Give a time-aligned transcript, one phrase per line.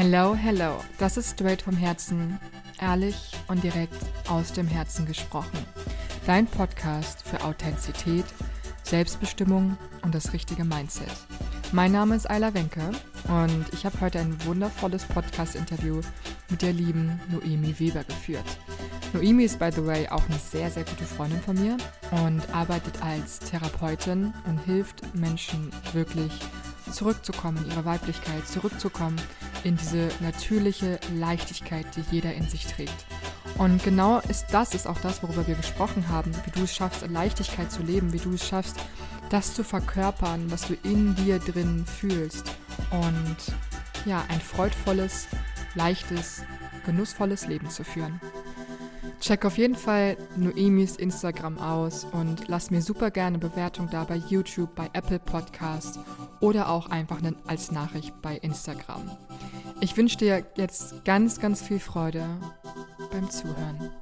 [0.00, 0.76] Hello, hello.
[0.98, 2.38] Das ist straight vom Herzen,
[2.80, 3.96] ehrlich und direkt
[4.28, 5.58] aus dem Herzen gesprochen.
[6.24, 8.24] Dein Podcast für Authentizität,
[8.84, 11.10] Selbstbestimmung und das richtige Mindset.
[11.72, 12.92] Mein Name ist Ayla Wenke
[13.24, 16.00] und ich habe heute ein wundervolles Podcast-Interview
[16.48, 18.46] mit der lieben Noemi Weber geführt.
[19.12, 21.76] Noemi ist, by the way, auch eine sehr, sehr gute Freundin von mir
[22.24, 26.30] und arbeitet als Therapeutin und hilft Menschen wirklich
[26.92, 29.20] zurückzukommen in ihre Weiblichkeit, zurückzukommen
[29.64, 33.06] in diese natürliche Leichtigkeit, die jeder in sich trägt.
[33.56, 37.06] Und genau ist das ist auch das, worüber wir gesprochen haben, wie du es schaffst,
[37.08, 38.76] Leichtigkeit zu leben, wie du es schaffst,
[39.30, 42.50] das zu verkörpern, was du in dir drin fühlst
[42.90, 43.36] und
[44.06, 45.26] ja, ein freudvolles,
[45.74, 46.42] leichtes,
[46.86, 48.20] genussvolles Leben zu führen.
[49.20, 54.16] Check auf jeden Fall Noemis Instagram aus und lass mir super gerne Bewertung da bei
[54.16, 55.98] YouTube, bei Apple Podcasts
[56.40, 59.10] oder auch einfach als Nachricht bei Instagram.
[59.80, 62.26] Ich wünsche dir jetzt ganz, ganz viel Freude
[63.12, 63.92] beim Zuhören.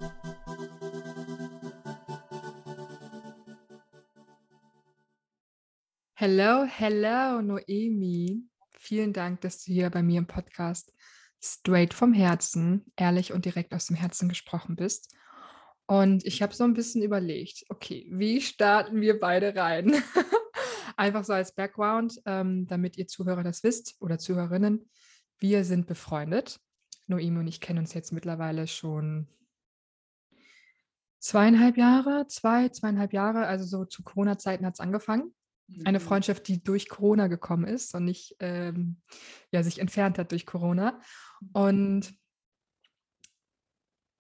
[6.15, 8.43] Hello, hello, Noemi.
[8.79, 10.95] Vielen Dank, dass du hier bei mir im Podcast
[11.43, 15.15] straight vom Herzen, ehrlich und direkt aus dem Herzen gesprochen bist.
[15.85, 19.93] Und ich habe so ein bisschen überlegt, okay, wie starten wir beide rein?
[20.97, 24.89] Einfach so als Background, ähm, damit ihr Zuhörer das wisst oder Zuhörerinnen.
[25.39, 26.61] Wir sind befreundet.
[27.07, 29.29] Noemi und ich kennen uns jetzt mittlerweile schon
[31.19, 33.47] zweieinhalb Jahre, zwei, zweieinhalb Jahre.
[33.47, 35.35] Also so zu Corona-Zeiten hat es angefangen.
[35.85, 36.05] Eine mhm.
[36.05, 39.01] Freundschaft, die durch Corona gekommen ist und nicht ähm,
[39.51, 41.01] ja, sich entfernt hat durch Corona.
[41.53, 42.15] Und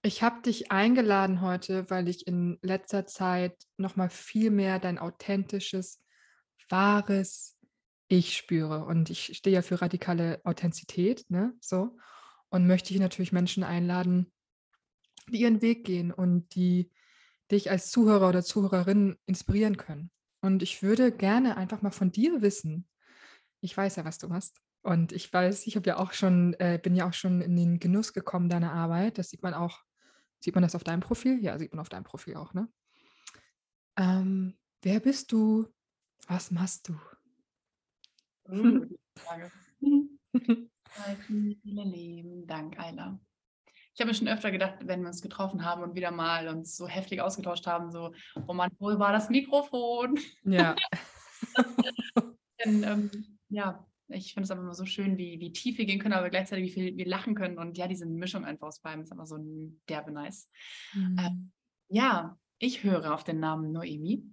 [0.03, 6.03] ich habe dich eingeladen heute, weil ich in letzter Zeit nochmal viel mehr dein authentisches,
[6.69, 7.55] wahres
[8.08, 8.84] Ich spüre.
[8.84, 11.54] Und ich stehe ja für radikale Authentizität, ne?
[11.60, 11.96] So.
[12.48, 14.32] Und möchte ich natürlich Menschen einladen,
[15.30, 16.90] die ihren Weg gehen und die
[17.50, 20.11] dich als Zuhörer oder Zuhörerin inspirieren können.
[20.40, 22.89] Und ich würde gerne einfach mal von dir wissen.
[23.61, 24.61] Ich weiß ja, was du machst.
[24.83, 27.80] Und ich weiß, ich habe ja auch schon, äh, bin ja auch schon in den
[27.80, 29.18] Genuss gekommen deiner Arbeit.
[29.18, 29.80] Das sieht man auch,
[30.39, 31.42] sieht man das auf deinem Profil?
[31.42, 32.68] Ja, sieht man auf deinem Profil auch, ne?
[33.96, 35.66] Ähm, wer bist du?
[36.28, 36.96] Was machst du?
[38.48, 38.86] Uh,
[39.17, 39.51] Frage.
[41.27, 43.18] vielen lieben Dank, Ayla.
[43.95, 46.77] Ich habe mir schon öfter gedacht, wenn wir uns getroffen haben und wieder mal uns
[46.77, 48.12] so heftig ausgetauscht haben, so,
[48.46, 50.18] oh Mann, wo war das Mikrofon?
[50.45, 50.77] Ja.
[52.64, 53.11] Denn, ähm,
[53.48, 56.30] ja, ich finde es aber immer so schön, wie, wie tief wir gehen können, aber
[56.30, 57.58] gleichzeitig wie viel wir lachen können.
[57.58, 60.51] Und ja, diese Mischung einfach aus beidem ist einfach so ein derbe nice.
[60.92, 61.17] Mhm.
[61.18, 61.52] Ähm,
[61.89, 64.24] ja, ich höre auf den Namen Noemi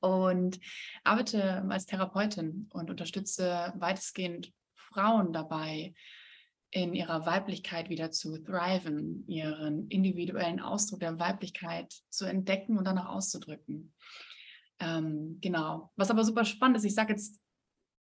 [0.00, 0.60] und
[1.04, 5.94] arbeite als Therapeutin und unterstütze weitestgehend Frauen dabei,
[6.72, 12.98] in ihrer Weiblichkeit wieder zu thriven, ihren individuellen Ausdruck der Weiblichkeit zu entdecken und dann
[12.98, 13.92] auch auszudrücken.
[14.78, 15.90] Ähm, genau.
[15.96, 17.40] Was aber super spannend ist, ich sage jetzt,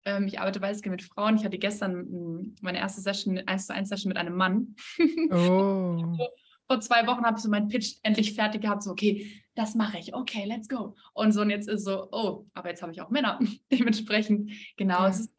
[0.04, 1.36] ähm, ich arbeite weitestgehend mit Frauen.
[1.36, 4.74] Ich hatte gestern hm, meine erste Session, 1 zu 1 Session mit einem Mann.
[5.32, 6.16] Oh.
[6.66, 9.98] Vor zwei Wochen habe ich so meinen Pitch endlich fertig gehabt, so, okay, das mache
[9.98, 10.96] ich, okay, let's go.
[11.12, 13.38] Und so, und jetzt ist so, oh, aber jetzt habe ich auch Männer.
[13.72, 15.08] Dementsprechend, genau, ja.
[15.08, 15.34] es ist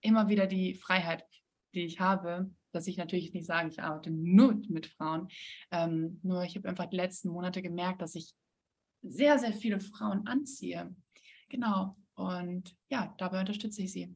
[0.00, 1.24] immer wieder die Freiheit
[1.76, 5.28] die ich habe, dass ich natürlich nicht sage, ich arbeite nur mit Frauen.
[5.70, 8.34] Ähm, nur ich habe einfach die letzten Monate gemerkt, dass ich
[9.02, 10.94] sehr, sehr viele Frauen anziehe.
[11.48, 11.96] Genau.
[12.14, 14.14] Und ja, dabei unterstütze ich sie.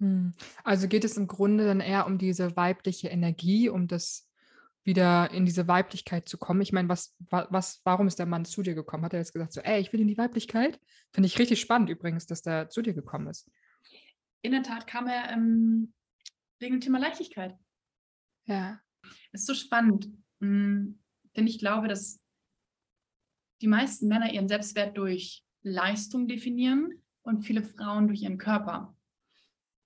[0.00, 0.32] Hm.
[0.62, 4.25] Also geht es im Grunde dann eher um diese weibliche Energie, um das
[4.86, 6.60] wieder in diese Weiblichkeit zu kommen.
[6.60, 9.04] Ich meine, was, was, warum ist der Mann zu dir gekommen?
[9.04, 10.80] Hat er jetzt gesagt, so, ey, ich will in die Weiblichkeit?
[11.12, 13.50] Finde ich richtig spannend übrigens, dass der zu dir gekommen ist.
[14.42, 15.92] In der Tat kam er ähm,
[16.60, 17.56] wegen dem Thema Leichtigkeit.
[18.46, 18.80] Ja.
[19.32, 20.08] Es ist so spannend,
[20.40, 21.00] hm,
[21.36, 22.20] denn ich glaube, dass
[23.60, 28.95] die meisten Männer ihren Selbstwert durch Leistung definieren und viele Frauen durch ihren Körper.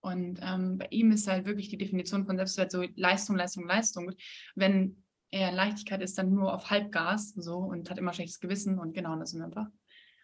[0.00, 4.12] Und ähm, bei ihm ist halt wirklich die Definition von Selbstwert so Leistung, Leistung, Leistung.
[4.54, 8.94] Wenn er Leichtigkeit ist, dann nur auf Halbgas so und hat immer schlechtes Gewissen und
[8.94, 9.66] genau, das sind wir einfach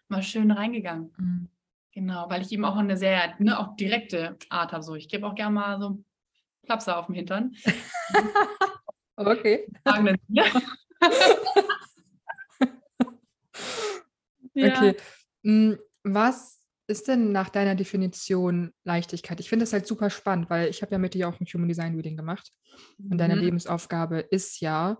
[0.07, 1.13] mal schön reingegangen.
[1.17, 1.49] Mhm.
[1.93, 4.83] Genau, weil ich eben auch eine sehr, ne, auch direkte Art habe.
[4.83, 6.03] So, ich gebe auch gerne mal so
[6.65, 7.55] Klapser auf dem Hintern.
[9.15, 9.67] okay.
[14.59, 14.95] Okay.
[15.43, 19.39] Hm, was ist denn nach deiner Definition Leichtigkeit?
[19.39, 21.67] Ich finde das halt super spannend, weil ich habe ja mit dir auch ein Human
[21.67, 22.51] Design Reading gemacht.
[23.09, 23.41] Und deine mhm.
[23.41, 24.97] Lebensaufgabe ist ja,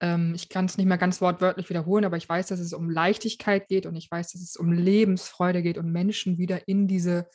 [0.00, 2.88] ähm, ich kann es nicht mehr ganz wortwörtlich wiederholen, aber ich weiß, dass es um
[2.88, 7.28] Leichtigkeit geht und ich weiß, dass es um Lebensfreude geht und Menschen wieder in diese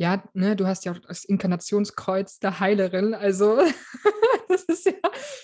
[0.00, 3.58] ja, ne, du hast ja auch das Inkarnationskreuz der Heilerin, also
[4.48, 4.94] das ist ja,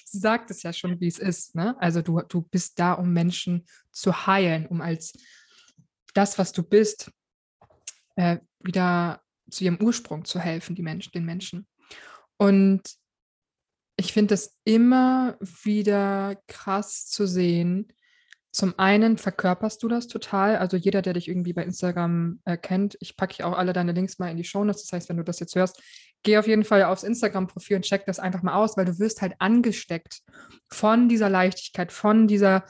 [0.07, 1.77] sie sagt es ja schon, wie es ist, ne?
[1.79, 5.13] Also du, du bist da, um Menschen zu heilen, um als
[6.15, 7.11] das, was du bist,
[8.17, 9.21] äh, wieder
[9.51, 11.67] zu ihrem Ursprung zu helfen, die Menschen, den Menschen.
[12.37, 12.83] Und
[13.97, 17.89] ich finde es immer wieder krass zu sehen.
[18.53, 20.57] Zum einen verkörperst du das total.
[20.57, 24.19] Also jeder, der dich irgendwie bei Instagram äh, kennt, ich packe auch alle deine Links
[24.19, 24.83] mal in die Show Notes.
[24.83, 25.83] Das heißt, wenn du das jetzt hörst,
[26.23, 29.23] geh auf jeden Fall aufs Instagram-Profil und check das einfach mal aus, weil du wirst
[29.23, 30.21] halt angesteckt
[30.71, 32.65] von dieser Leichtigkeit, von dieser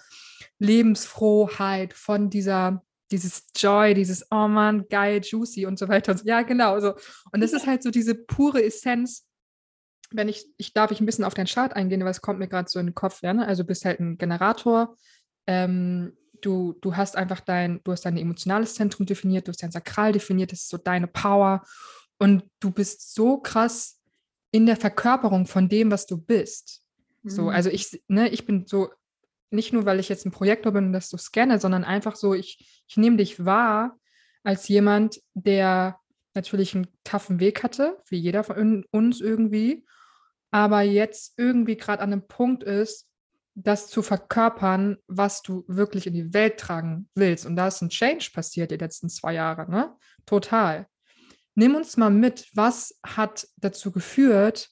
[0.59, 6.13] Lebensfrohheit, von dieser dieses Joy, dieses Oh man, geil, juicy und so weiter.
[6.13, 6.25] Und so.
[6.27, 6.95] Ja, genau so.
[7.33, 9.27] Und das ist halt so diese pure Essenz.
[10.11, 12.49] Wenn ich, ich darf ich ein bisschen auf deinen Chart eingehen, weil es kommt mir
[12.49, 13.47] gerade so in den Kopf, ja, ne?
[13.47, 14.97] Also du bist halt ein Generator.
[15.47, 19.73] Ähm, du, du hast einfach dein, du hast dein emotionales Zentrum definiert, du hast dein
[19.73, 21.65] Sakral definiert, das ist so deine Power.
[22.19, 24.01] Und du bist so krass
[24.53, 26.83] in der Verkörperung von dem, was du bist.
[27.25, 27.49] So, mhm.
[27.49, 28.91] also ich, ne, ich bin so
[29.51, 32.35] nicht nur, weil ich jetzt ein Projektor bin und das so scanne, sondern einfach so,
[32.35, 33.99] ich, ich nehme dich wahr
[34.43, 35.99] als jemand, der
[36.35, 39.85] natürlich einen taffen Weg hatte, wie jeder von uns irgendwie,
[40.51, 43.09] aber jetzt irgendwie gerade an einem Punkt ist,
[43.55, 47.47] das zu verkörpern, was du wirklich in die Welt tragen willst.
[47.47, 49.97] Und da ist ein Change passiert die letzten zwei Jahre, ne?
[50.27, 50.87] Total.
[51.55, 54.69] Nimm uns mal mit, was hat dazu geführt,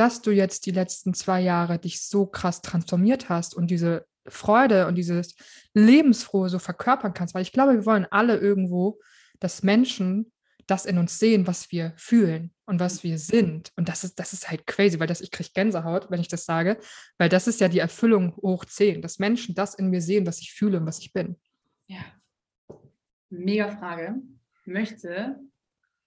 [0.00, 4.86] dass du jetzt die letzten zwei Jahre dich so krass transformiert hast und diese Freude
[4.86, 5.34] und dieses
[5.74, 7.34] Lebensfrohe so verkörpern kannst.
[7.34, 8.98] Weil ich glaube, wir wollen alle irgendwo,
[9.40, 10.32] dass Menschen
[10.66, 13.72] das in uns sehen, was wir fühlen und was wir sind.
[13.76, 16.46] Und das ist, das ist halt crazy, weil das, ich kriege Gänsehaut, wenn ich das
[16.46, 16.78] sage,
[17.18, 20.40] weil das ist ja die Erfüllung hoch 10, dass Menschen das in mir sehen, was
[20.40, 21.36] ich fühle und was ich bin.
[21.88, 22.00] Ja.
[23.28, 24.14] Mega Frage.
[24.64, 25.38] Möchte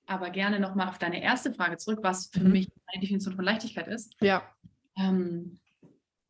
[0.05, 2.51] aber gerne nochmal auf deine erste Frage zurück, was für mhm.
[2.51, 4.15] mich eine Definition von Leichtigkeit ist.
[4.21, 4.43] Ja.
[4.97, 5.59] Ähm,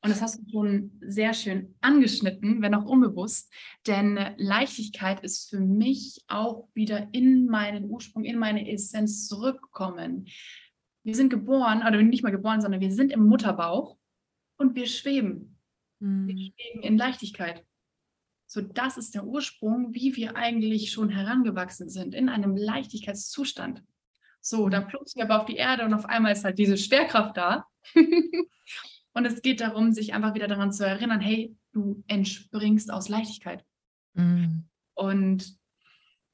[0.04, 3.54] und das hast du schon sehr schön angeschnitten, wenn auch unbewusst.
[3.88, 10.28] Denn Leichtigkeit ist für mich auch wieder in meinen Ursprung, in meine Essenz zurückkommen.
[11.06, 13.98] Wir sind geboren, oder nicht mal geboren, sondern wir sind im Mutterbauch
[14.58, 15.58] und wir schweben.
[16.00, 16.28] Mhm.
[16.28, 17.66] Wir schweben in Leichtigkeit.
[18.54, 23.82] So, das ist der Ursprung, wie wir eigentlich schon herangewachsen sind, in einem Leichtigkeitszustand.
[24.42, 27.36] So, dann plumpsen wir aber auf die Erde und auf einmal ist halt diese Schwerkraft
[27.36, 27.66] da.
[29.14, 33.66] und es geht darum, sich einfach wieder daran zu erinnern, hey, du entspringst aus Leichtigkeit.
[34.14, 34.66] Mhm.
[34.94, 35.58] Und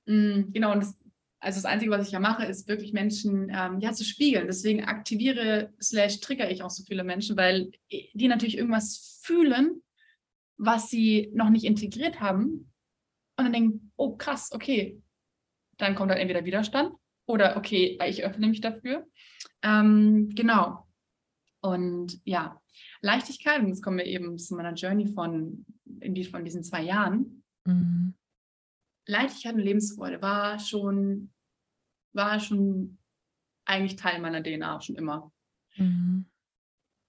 [0.05, 0.99] mh, mm, genau, und das,
[1.39, 4.47] also das Einzige, was ich ja mache, ist wirklich Menschen ähm, ja zu spiegeln.
[4.47, 9.81] Deswegen aktiviere slash trigger ich auch so viele Menschen, weil die natürlich irgendwas fühlen,
[10.59, 12.71] was sie noch nicht integriert haben
[13.37, 15.01] und dann denken, oh krass, okay,
[15.77, 16.93] dann kommt halt entweder Widerstand
[17.25, 19.07] oder okay, ich öffne mich dafür.
[19.63, 20.85] Ähm, genau.
[21.61, 22.61] Und ja,
[23.01, 25.65] Leichtigkeit, und jetzt kommen wir eben zu meiner Journey von,
[26.01, 27.43] in die, von diesen zwei Jahren.
[27.65, 28.13] Mhm.
[29.05, 31.31] Leichtigkeit und Lebensfreude war schon,
[32.13, 32.97] war schon
[33.65, 35.31] eigentlich Teil meiner DNA, schon immer.
[35.77, 36.25] Mhm.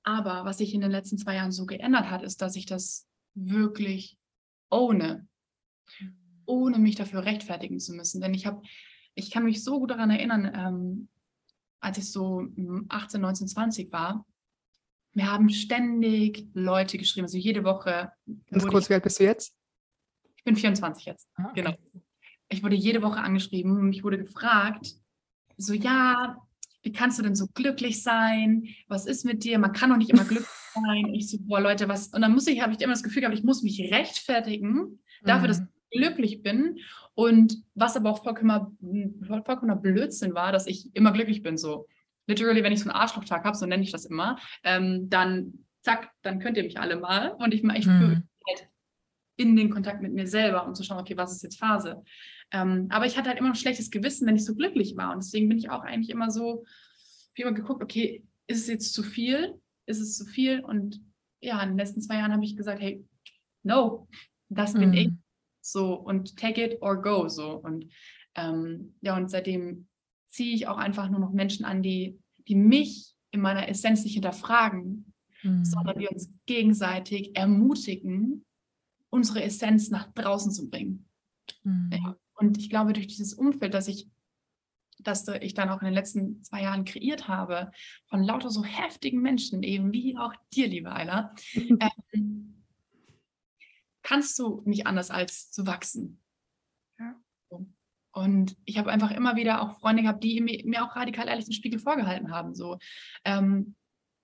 [0.04, 3.09] Aber was sich in den letzten zwei Jahren so geändert hat, ist, dass ich das
[3.34, 4.18] wirklich
[4.70, 5.26] ohne,
[6.46, 8.20] ohne mich dafür rechtfertigen zu müssen.
[8.20, 8.62] Denn ich habe,
[9.14, 11.08] ich kann mich so gut daran erinnern, ähm,
[11.80, 12.46] als ich so
[12.88, 14.26] 18, 19, 20 war,
[15.12, 18.12] wir haben ständig Leute geschrieben, also jede Woche.
[18.50, 19.56] Ganz kurz, wie alt bist du jetzt?
[20.36, 21.62] Ich bin 24 jetzt, ah, okay.
[21.62, 21.76] genau.
[22.48, 24.94] Ich wurde jede Woche angeschrieben und mich wurde gefragt,
[25.56, 26.36] so ja,
[26.82, 28.68] wie kannst du denn so glücklich sein?
[28.88, 29.58] Was ist mit dir?
[29.58, 31.14] Man kann doch nicht immer glücklich sein.
[31.14, 32.08] Ich so, boah, Leute, was?
[32.08, 35.44] Und dann muss ich, habe ich immer das Gefühl gehabt, ich muss mich rechtfertigen dafür,
[35.44, 35.48] mhm.
[35.48, 36.78] dass ich glücklich bin.
[37.14, 38.70] Und was aber auch vollkommener,
[39.26, 41.56] vollkommener Blödsinn war, dass ich immer glücklich bin.
[41.56, 41.86] So,
[42.26, 46.10] literally, wenn ich so einen Arschlochtag habe, so nenne ich das immer, ähm, dann zack,
[46.22, 47.32] dann könnt ihr mich alle mal.
[47.32, 48.22] Und ich, ich mhm.
[48.48, 48.68] halt
[49.36, 52.02] in den Kontakt mit mir selber, um zu schauen, okay, was ist jetzt Phase?
[52.52, 55.12] Ähm, aber ich hatte halt immer ein schlechtes Gewissen, wenn ich so glücklich war.
[55.12, 56.64] Und deswegen bin ich auch eigentlich immer so,
[57.34, 59.54] wie immer geguckt, okay, ist es jetzt zu viel?
[59.90, 60.60] Ist es zu viel?
[60.60, 61.00] Und
[61.40, 63.04] ja, in den letzten zwei Jahren habe ich gesagt, hey,
[63.62, 64.08] no,
[64.48, 64.94] das bin mm.
[64.94, 65.10] ich.
[65.60, 67.28] So, und take it or go.
[67.28, 67.56] So.
[67.56, 67.86] Und
[68.34, 69.88] ähm, ja, und seitdem
[70.28, 72.18] ziehe ich auch einfach nur noch Menschen an, die,
[72.48, 75.64] die mich in meiner Essenz nicht hinterfragen, mm.
[75.64, 78.44] sondern die uns gegenseitig ermutigen,
[79.10, 81.08] unsere Essenz nach draußen zu bringen.
[81.64, 81.90] Mm.
[81.92, 82.16] Ja.
[82.34, 84.08] Und ich glaube, durch dieses Umfeld, das ich,
[85.02, 87.70] das ich dann auch in den letzten zwei Jahren kreiert habe,
[88.08, 91.34] von lauter so heftigen Menschen, eben wie auch dir, liebe Ayla,
[92.12, 92.64] ähm,
[94.02, 96.20] kannst du nicht anders als zu wachsen.
[96.98, 97.14] Ja.
[98.12, 101.44] Und ich habe einfach immer wieder auch Freunde gehabt, die mir, mir auch radikal ehrlich
[101.44, 102.54] den Spiegel vorgehalten haben.
[102.54, 102.78] So,
[103.24, 103.76] ähm,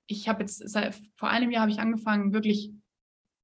[0.06, 2.72] ich habe jetzt seit vor einem Jahr habe ich angefangen, wirklich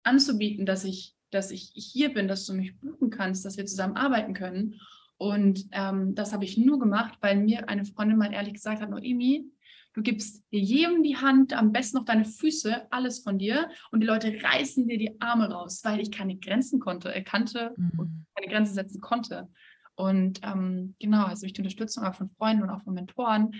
[0.02, 3.96] anzubieten, dass ich, dass ich hier bin, dass du mich buchen kannst, dass wir zusammen
[3.96, 4.80] arbeiten können.
[5.18, 8.90] Und ähm, das habe ich nur gemacht, weil mir eine Freundin mal ehrlich gesagt hat,
[8.90, 9.44] Noemi,
[9.92, 14.06] du gibst jedem die Hand, am besten noch deine Füße, alles von dir und die
[14.06, 17.92] Leute reißen dir die Arme raus, weil ich keine Grenzen konnte, äh, kannte mhm.
[17.98, 19.48] und keine Grenzen setzen konnte.
[19.94, 23.54] Und ähm, genau, also durch die Unterstützung auch von Freunden und auch von Mentoren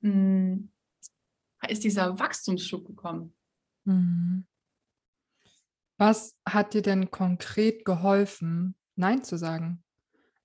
[0.00, 0.72] mh, hm,
[1.68, 3.34] ist dieser Wachstumsschub gekommen.
[3.84, 4.46] Mhm.
[5.98, 9.84] Was hat dir denn konkret geholfen, Nein zu sagen?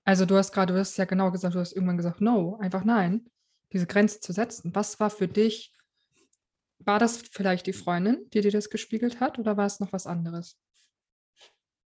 [0.08, 2.82] Also du hast gerade, du hast ja genau gesagt, du hast irgendwann gesagt, no, einfach
[2.82, 3.28] nein,
[3.74, 4.74] diese Grenze zu setzen.
[4.74, 5.70] Was war für dich,
[6.78, 10.06] war das vielleicht die Freundin, die dir das gespiegelt hat oder war es noch was
[10.06, 10.58] anderes?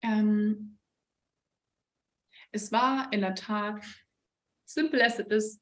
[0.02, 0.76] Ähm,
[2.50, 3.84] es war in der Tat,
[4.64, 5.60] simple as it is,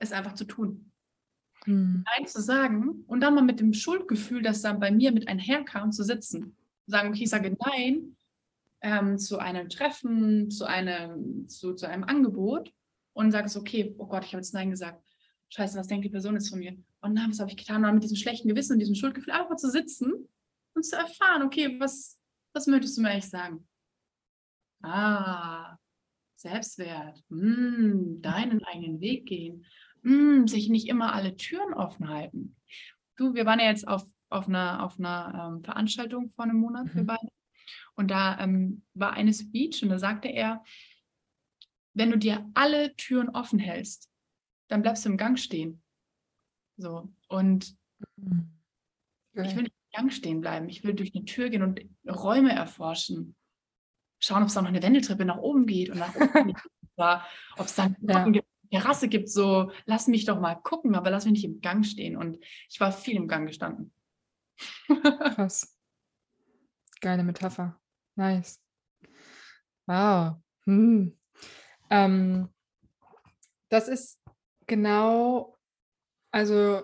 [0.00, 0.90] es einfach zu tun.
[1.62, 2.02] Hm.
[2.04, 5.92] Nein zu sagen und dann mal mit dem Schuldgefühl, das dann bei mir mit einherkam,
[5.92, 6.56] zu sitzen.
[6.88, 8.16] Sagen, okay, ich sage Nein
[8.82, 12.72] ähm, zu einem Treffen, zu einem, zu, zu einem Angebot
[13.14, 15.02] und sage es, okay, oh Gott, ich habe jetzt Nein gesagt.
[15.50, 16.76] Scheiße, was denkt die Person jetzt von mir?
[17.02, 17.76] Oh nein, was habe ich getan?
[17.76, 20.28] Und dann mit diesem schlechten Gewissen und diesem Schuldgefühl einfach zu sitzen
[20.74, 22.18] und zu erfahren, okay, was,
[22.54, 23.68] was möchtest du mir eigentlich sagen?
[24.82, 25.76] Ah,
[26.36, 29.64] Selbstwert, mm, deinen eigenen Weg gehen,
[30.02, 32.56] mm, sich nicht immer alle Türen offen halten.
[33.16, 36.86] Du, wir waren ja jetzt auf, auf einer, auf einer ähm, Veranstaltung vor einem Monat,
[36.86, 36.94] mhm.
[36.94, 37.28] wir beide.
[37.94, 40.62] Und da ähm, war eine Speech und da sagte er,
[41.94, 44.10] wenn du dir alle Türen offen hältst,
[44.68, 45.82] dann bleibst du im Gang stehen.
[46.76, 47.12] So.
[47.28, 47.76] Und
[48.16, 48.58] mhm.
[49.34, 50.68] ich will nicht im Gang stehen bleiben.
[50.68, 53.36] Ich will durch eine Tür gehen und Räume erforschen
[54.22, 56.54] schauen, ob es da noch eine Wendeltreppe nach oben geht und nach oben
[57.56, 58.24] ob es dann ja.
[58.24, 61.84] eine Terrasse gibt, so lass mich doch mal gucken, aber lass mich nicht im Gang
[61.84, 62.16] stehen.
[62.16, 62.38] Und
[62.70, 63.92] ich war viel im Gang gestanden.
[64.86, 65.76] Krass.
[67.02, 67.78] Geile Metapher.
[68.16, 68.60] Nice.
[69.86, 70.36] Wow.
[70.64, 71.18] Hm.
[71.90, 72.48] Ähm,
[73.68, 74.22] das ist
[74.68, 75.58] genau,
[76.30, 76.82] also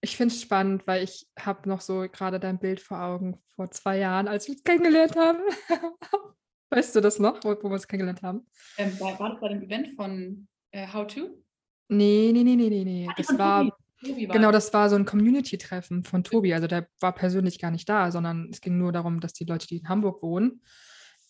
[0.00, 3.70] ich finde es spannend, weil ich habe noch so gerade dein Bild vor Augen vor
[3.70, 5.40] zwei Jahren, als wir uns kennengelernt haben.
[6.70, 8.46] Weißt du das noch, wo, wo wir uns kennengelernt haben?
[8.78, 11.42] Ähm, war, war, das bei dem Event von äh, How To?
[11.88, 13.08] Nee, nee, nee, nee, nee, nee.
[13.18, 13.70] Das war,
[14.04, 16.54] Tobi war, genau, das war so ein Community-Treffen von Tobi.
[16.54, 19.66] Also der war persönlich gar nicht da, sondern es ging nur darum, dass die Leute,
[19.66, 20.62] die in Hamburg wohnen,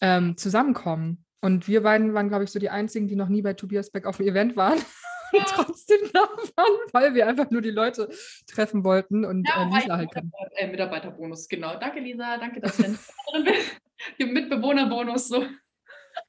[0.01, 1.25] ähm, zusammenkommen.
[1.41, 4.07] Und wir beiden waren, glaube ich, so die einzigen, die noch nie bei Tobias Beck
[4.07, 4.79] auf dem Event waren.
[5.33, 5.41] Ja.
[5.41, 8.09] und trotzdem da waren, weil wir einfach nur die Leute
[8.47, 10.31] treffen wollten und ja, äh, Lisa halt kennen.
[10.55, 11.77] Äh, Mitarbeiterbonus, genau.
[11.77, 12.39] Danke, Lisa.
[12.39, 14.33] Danke, dass du drin.
[14.33, 15.45] Mitbewohnerbonus so.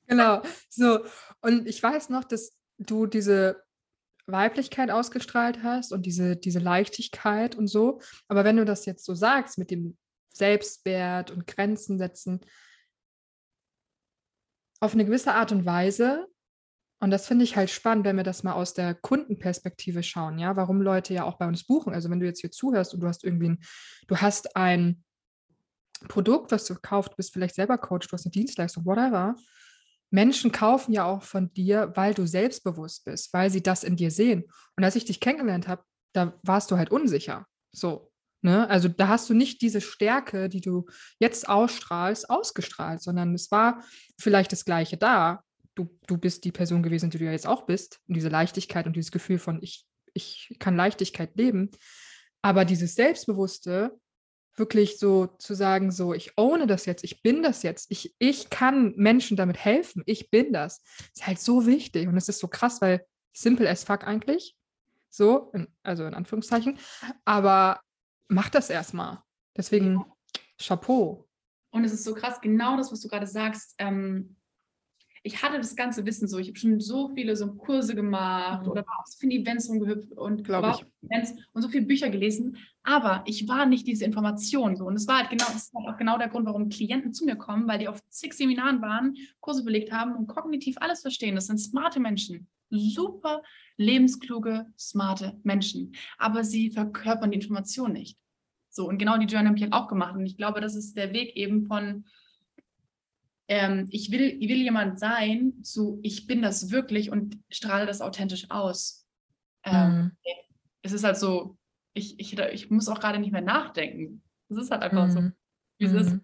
[0.08, 1.06] Genau, so.
[1.42, 3.64] Und ich weiß noch, dass du diese
[4.28, 8.02] Weiblichkeit ausgestrahlt hast und diese, diese Leichtigkeit und so.
[8.28, 9.98] Aber wenn du das jetzt so sagst mit dem
[10.34, 12.42] Selbstwert und Grenzen setzen,
[14.80, 16.28] auf eine gewisse Art und Weise,
[17.00, 20.56] und das finde ich halt spannend, wenn wir das mal aus der Kundenperspektive schauen, ja,
[20.56, 21.94] warum Leute ja auch bei uns buchen.
[21.94, 23.60] Also wenn du jetzt hier zuhörst und du hast irgendwie ein,
[24.08, 25.04] du hast ein
[26.08, 29.36] Produkt, was du kaufst, bist vielleicht selber Coach, du hast eine Dienstleistung, whatever.
[30.16, 34.10] Menschen kaufen ja auch von dir, weil du selbstbewusst bist, weil sie das in dir
[34.10, 34.46] sehen.
[34.78, 37.46] Und als ich dich kennengelernt habe, da warst du halt unsicher.
[37.74, 38.70] So, ne?
[38.70, 40.86] Also da hast du nicht diese Stärke, die du
[41.20, 43.84] jetzt ausstrahlst, ausgestrahlt, sondern es war
[44.18, 45.44] vielleicht das Gleiche da.
[45.76, 48.00] Du, du bist die Person gewesen, die du ja jetzt auch bist.
[48.08, 51.72] Und diese Leichtigkeit und dieses Gefühl von, ich, ich kann Leichtigkeit leben.
[52.42, 54.00] Aber dieses Selbstbewusste,
[54.58, 58.50] wirklich so zu sagen, so, ich ohne das jetzt, ich bin das jetzt, ich, ich
[58.50, 60.82] kann Menschen damit helfen, ich bin das,
[61.14, 64.56] ist halt so wichtig und es ist so krass, weil simple as fuck eigentlich,
[65.10, 66.80] so, in, also in Anführungszeichen,
[67.26, 67.82] aber
[68.28, 69.22] mach das erstmal.
[69.58, 70.06] Deswegen ja.
[70.60, 71.28] Chapeau.
[71.72, 74.38] Und es ist so krass, genau das, was du gerade sagst, ähm,
[75.26, 76.38] ich hatte das ganze Wissen so.
[76.38, 78.72] Ich habe schon so viele so Kurse gemacht mhm.
[78.72, 82.10] oder war auf so viele Events rumgehüpft und war auf Events und so viele Bücher
[82.10, 82.58] gelesen.
[82.84, 84.86] Aber ich war nicht diese Information so.
[84.86, 87.38] Und es war halt genau, das halt auch genau der Grund, warum Klienten zu mir
[87.38, 91.34] kommen, weil die auf zig Seminaren waren, Kurse belegt haben und kognitiv alles verstehen.
[91.34, 92.48] Das sind smarte Menschen.
[92.70, 93.42] Super
[93.78, 95.96] lebenskluge, smarte Menschen.
[96.20, 98.16] Aber sie verkörpern die Information nicht.
[98.70, 100.16] So, und genau die Journey habe ich halt auch gemacht.
[100.16, 102.06] Und ich glaube, das ist der Weg eben von
[103.48, 108.02] ähm, ich, will, ich will jemand sein, zu ich bin das wirklich und strahle das
[108.02, 109.08] authentisch aus.
[109.64, 110.12] Ähm, mhm.
[110.82, 111.58] Es ist halt so,
[111.94, 114.22] ich, ich, ich muss auch gerade nicht mehr nachdenken.
[114.50, 115.12] Es ist halt einfach mhm.
[115.12, 115.22] so,
[115.80, 115.98] wie es mhm.
[116.00, 116.20] ist.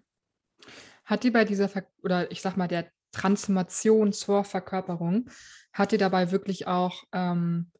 [1.04, 5.28] Hat die bei dieser, Ver oder ich sag mal, der Transformation zur Verkörperung,
[5.72, 7.71] hat dir dabei wirklich auch ähm,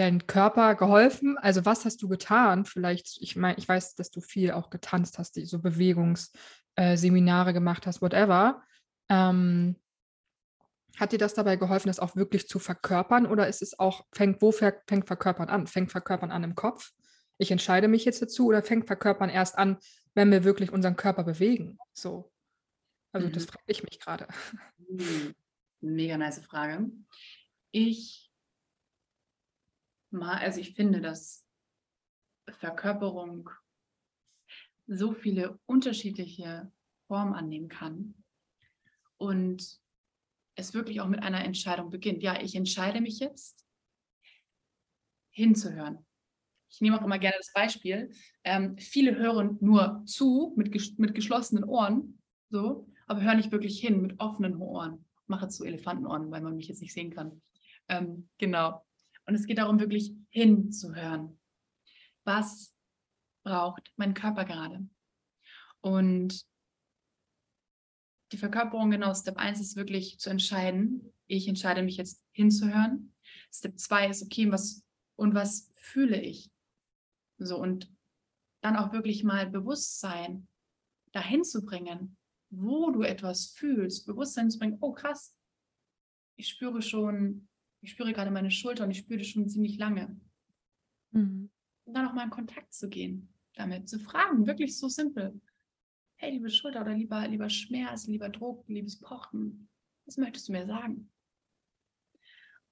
[0.00, 1.36] dein Körper geholfen?
[1.38, 2.64] Also was hast du getan?
[2.64, 7.86] Vielleicht, ich meine, ich weiß, dass du viel auch getanzt hast, so Bewegungsseminare äh, gemacht
[7.86, 8.62] hast, whatever.
[9.10, 9.76] Ähm,
[10.96, 13.26] hat dir das dabei geholfen, das auch wirklich zu verkörpern?
[13.26, 15.66] Oder ist es auch, fängt, wo fängt Verkörpern an?
[15.66, 16.92] Fängt Verkörpern an im Kopf?
[17.38, 19.78] Ich entscheide mich jetzt dazu oder fängt Verkörpern erst an,
[20.14, 21.78] wenn wir wirklich unseren Körper bewegen?
[21.92, 22.32] So.
[23.12, 23.32] Also mhm.
[23.32, 24.26] das frage ich mich gerade.
[24.88, 25.34] Mhm.
[25.82, 26.90] Mega nice Frage.
[27.70, 28.29] Ich
[30.12, 31.46] also ich finde, dass
[32.48, 33.50] Verkörperung
[34.86, 36.72] so viele unterschiedliche
[37.06, 38.14] Formen annehmen kann
[39.16, 39.78] und
[40.56, 42.22] es wirklich auch mit einer Entscheidung beginnt.
[42.22, 43.64] Ja, ich entscheide mich jetzt
[45.30, 46.04] hinzuhören.
[46.70, 48.12] Ich nehme auch immer gerne das Beispiel.
[48.44, 54.02] Ähm, viele hören nur zu mit, mit geschlossenen Ohren, so, aber hören nicht wirklich hin
[54.02, 55.04] mit offenen Ohren.
[55.22, 57.42] Ich mache zu Elefantenohren, weil man mich jetzt nicht sehen kann.
[57.88, 58.84] Ähm, genau.
[59.30, 61.38] Und es geht darum, wirklich hinzuhören.
[62.24, 62.74] Was
[63.44, 64.88] braucht mein Körper gerade?
[65.80, 66.44] Und
[68.32, 71.12] die Verkörperung, genau, Step 1 ist wirklich zu entscheiden.
[71.28, 73.14] Ich entscheide mich jetzt hinzuhören.
[73.52, 74.84] Step 2 ist, okay, was
[75.14, 76.50] und was fühle ich?
[77.38, 77.88] So, und
[78.62, 80.48] dann auch wirklich mal Bewusstsein
[81.12, 82.16] dahin zu bringen,
[82.50, 85.36] wo du etwas fühlst, Bewusstsein zu bringen, oh krass,
[86.34, 87.48] ich spüre schon,
[87.80, 90.20] ich spüre gerade meine Schulter und ich spüre das schon ziemlich lange.
[91.12, 91.50] Mhm.
[91.84, 95.40] Und dann auch mal in Kontakt zu gehen, damit zu fragen, wirklich so simpel
[96.20, 99.70] hey, liebe Schulter oder lieber, lieber Schmerz, lieber Druck, liebes Pochen,
[100.04, 101.10] was möchtest du mir sagen?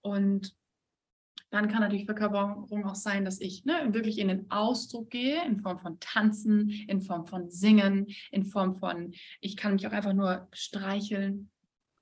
[0.02, 0.54] Und
[1.50, 5.60] dann kann natürlich Verkörperung auch sein, dass ich ne, wirklich in den Ausdruck gehe, in
[5.60, 10.12] Form von Tanzen, in Form von Singen, in Form von, ich kann mich auch einfach
[10.12, 11.50] nur streicheln.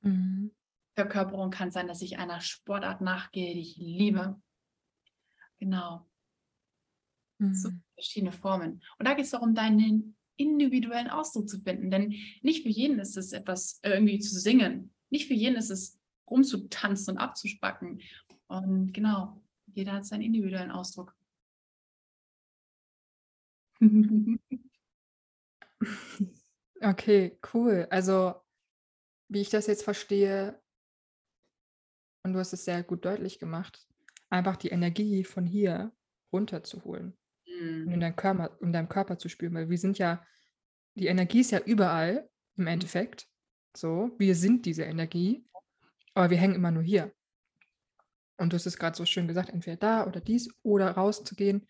[0.01, 0.51] Mhm.
[0.97, 4.41] Verkörperung kann sein, dass ich einer Sportart nachgehe, die ich liebe.
[5.59, 6.09] Genau.
[7.39, 7.55] Mhm.
[7.55, 8.83] So verschiedene Formen.
[8.99, 11.91] Und da geht es darum, deinen individuellen Ausdruck zu finden.
[11.91, 14.95] Denn nicht für jeden ist es etwas äh, irgendwie zu singen.
[15.11, 18.01] Nicht für jeden ist es rumzutanzen und abzuspacken.
[18.49, 21.15] Und genau, jeder hat seinen individuellen Ausdruck.
[26.83, 27.87] Okay, cool.
[27.91, 28.35] Also,
[29.29, 30.61] wie ich das jetzt verstehe,
[32.27, 33.87] und du hast es sehr gut deutlich gemacht,
[34.31, 35.93] einfach die Energie von hier
[36.33, 37.87] runterzuholen mhm.
[37.87, 40.25] und in deinem, Körper, in deinem Körper zu spüren, weil wir sind ja,
[40.95, 42.69] die Energie ist ja überall im mhm.
[42.69, 43.29] Endeffekt.
[43.77, 45.47] So, wir sind diese Energie,
[46.15, 47.13] aber wir hängen immer nur hier.
[48.39, 51.67] Und du hast es gerade so schön gesagt, entweder da oder dies oder rauszugehen.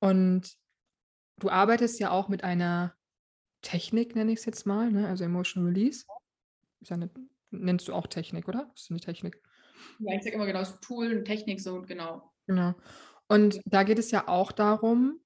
[0.00, 0.56] Und
[1.38, 2.94] du arbeitest ja auch mit einer
[3.60, 5.06] Technik, nenne ich es jetzt mal, ne?
[5.06, 6.06] also Emotional Release.
[6.88, 7.10] Eine,
[7.50, 8.68] nennst du auch Technik, oder?
[8.72, 9.40] Das ist eine Technik.
[9.98, 12.32] Ja, ich sage immer genau, das Tool, Technik, so genau.
[12.46, 12.74] Genau.
[13.28, 15.20] Und da geht es ja auch darum,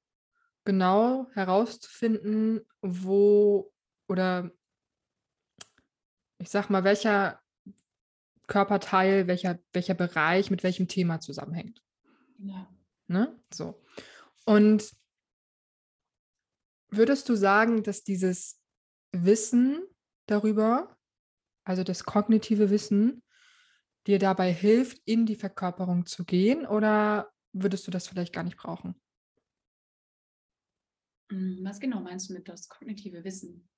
[0.64, 3.72] genau herauszufinden, wo
[4.08, 4.50] oder
[6.38, 7.40] ich sag mal, welcher
[8.46, 11.82] Körperteil, welcher, welcher Bereich mit welchem Thema zusammenhängt.
[12.38, 12.68] Ja.
[13.08, 13.38] Ne?
[13.52, 13.82] So.
[14.44, 14.92] Und
[16.90, 18.60] würdest du sagen, dass dieses
[19.12, 19.82] Wissen
[20.26, 20.96] darüber,
[21.64, 23.22] also das kognitive Wissen,
[24.06, 26.66] dir dabei hilft, in die Verkörperung zu gehen?
[26.66, 28.94] Oder würdest du das vielleicht gar nicht brauchen?
[31.30, 33.68] Hm, was genau meinst du mit das kognitive Wissen?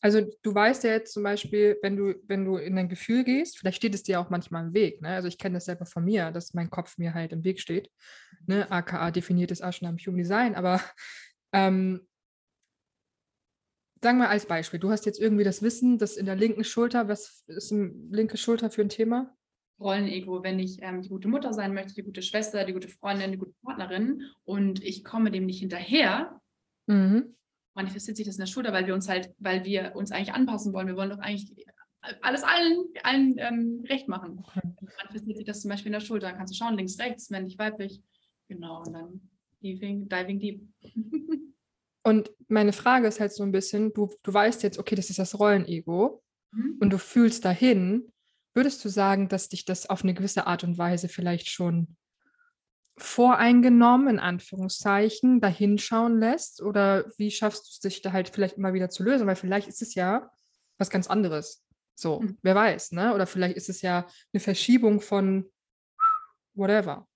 [0.00, 3.58] Also du weißt ja jetzt zum Beispiel, wenn du, wenn du in dein Gefühl gehst,
[3.58, 5.02] vielleicht steht es dir auch manchmal im Weg.
[5.02, 5.08] Ne?
[5.08, 7.90] Also ich kenne das selber von mir, dass mein Kopf mir halt im Weg steht.
[8.46, 8.70] Ne?
[8.70, 10.54] AKA definiertes Aschenam Human Design.
[10.54, 10.80] Aber
[11.52, 12.06] ähm,
[14.02, 17.08] sagen wir als Beispiel, du hast jetzt irgendwie das Wissen, dass in der linken Schulter,
[17.08, 19.36] was ist eine linke Schulter für ein Thema?
[19.78, 23.32] Rollenego, wenn ich ähm, die gute Mutter sein möchte, die gute Schwester, die gute Freundin,
[23.32, 26.40] die gute Partnerin und ich komme dem nicht hinterher,
[26.86, 27.34] mhm.
[27.74, 30.72] manifestiert sich das in der Schulter, weil wir uns halt, weil wir uns eigentlich anpassen
[30.72, 30.86] wollen.
[30.86, 31.52] Wir wollen doch eigentlich
[32.22, 34.44] alles allen, allen ähm, recht machen.
[34.98, 36.28] Manifestiert sich das zum Beispiel in der Schulter.
[36.28, 38.00] Dann kannst du schauen, links, rechts, männlich, weiblich.
[38.48, 39.20] Genau, und dann
[39.62, 40.62] diving, diving deep.
[42.04, 45.18] und meine Frage ist halt so ein bisschen, du, du weißt jetzt, okay, das ist
[45.18, 46.78] das Rollenego mhm.
[46.80, 48.12] und du fühlst dahin,
[48.56, 51.94] Würdest du sagen, dass dich das auf eine gewisse Art und Weise vielleicht schon
[52.96, 56.62] voreingenommen, in Anführungszeichen, dahinschauen lässt?
[56.62, 59.26] Oder wie schaffst du es, dich da halt vielleicht immer wieder zu lösen?
[59.26, 60.30] Weil vielleicht ist es ja
[60.78, 61.66] was ganz anderes.
[61.94, 62.38] So, mhm.
[62.40, 63.14] wer weiß, ne?
[63.14, 65.52] Oder vielleicht ist es ja eine Verschiebung von
[66.54, 67.06] whatever.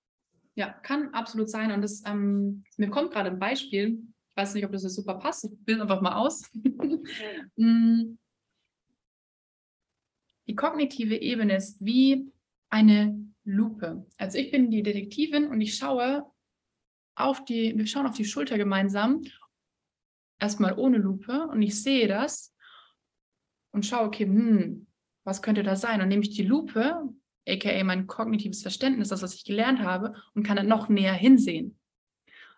[0.53, 1.71] Ja, kann absolut sein.
[1.71, 3.99] Und das, ähm, mir kommt gerade ein Beispiel.
[4.29, 5.45] Ich weiß nicht, ob das jetzt super passt.
[5.45, 6.43] Ich bilde einfach mal aus.
[7.55, 8.19] Mhm
[10.51, 12.29] die kognitive Ebene ist wie
[12.69, 14.05] eine Lupe.
[14.17, 16.25] Also ich bin die Detektivin und ich schaue
[17.15, 19.21] auf die, wir schauen auf die Schulter gemeinsam,
[20.41, 22.53] erstmal ohne Lupe und ich sehe das
[23.71, 24.87] und schaue, okay, hm,
[25.23, 26.01] was könnte das sein?
[26.01, 27.01] Und nehme ich die Lupe,
[27.47, 31.79] aka mein kognitives Verständnis, das, was ich gelernt habe, und kann dann noch näher hinsehen.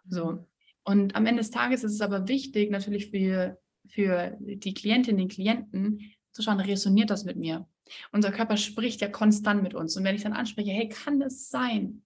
[0.08, 0.48] So.
[0.84, 5.28] Und am Ende des Tages ist es aber wichtig, natürlich für, für die Klientinnen, den
[5.28, 7.68] Klienten, zu schauen, resoniert das mit mir?
[8.12, 9.96] Unser Körper spricht ja konstant mit uns.
[9.98, 12.04] Und wenn ich dann anspreche, hey, kann es sein,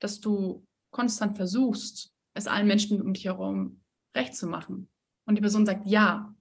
[0.00, 3.82] dass du konstant versuchst, es allen Menschen um dich herum
[4.14, 4.88] recht zu machen?
[5.26, 6.34] Und die Person sagt ja.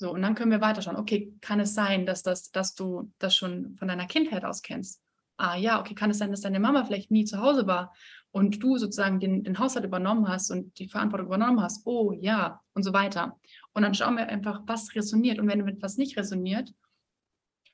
[0.00, 0.96] So, und dann können wir weiterschauen.
[0.96, 5.02] Okay, kann es sein, dass, das, dass du das schon von deiner Kindheit aus kennst?
[5.36, 7.94] Ah ja, okay, kann es sein, dass deine Mama vielleicht nie zu Hause war
[8.30, 11.86] und du sozusagen den, den Haushalt übernommen hast und die Verantwortung übernommen hast?
[11.86, 13.38] Oh ja, und so weiter.
[13.72, 15.38] Und dann schauen wir einfach, was resoniert.
[15.38, 16.72] Und wenn mit was nicht resoniert,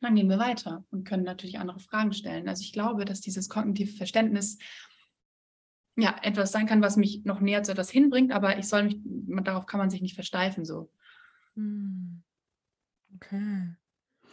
[0.05, 2.49] dann gehen wir weiter und können natürlich andere Fragen stellen.
[2.49, 4.59] Also ich glaube, dass dieses kognitive Verständnis
[5.97, 8.97] ja etwas sein kann, was mich noch näher zu etwas hinbringt, aber ich soll mich,
[9.05, 10.90] darauf kann man sich nicht versteifen so.
[11.55, 12.23] Hm.
[13.17, 13.75] Okay.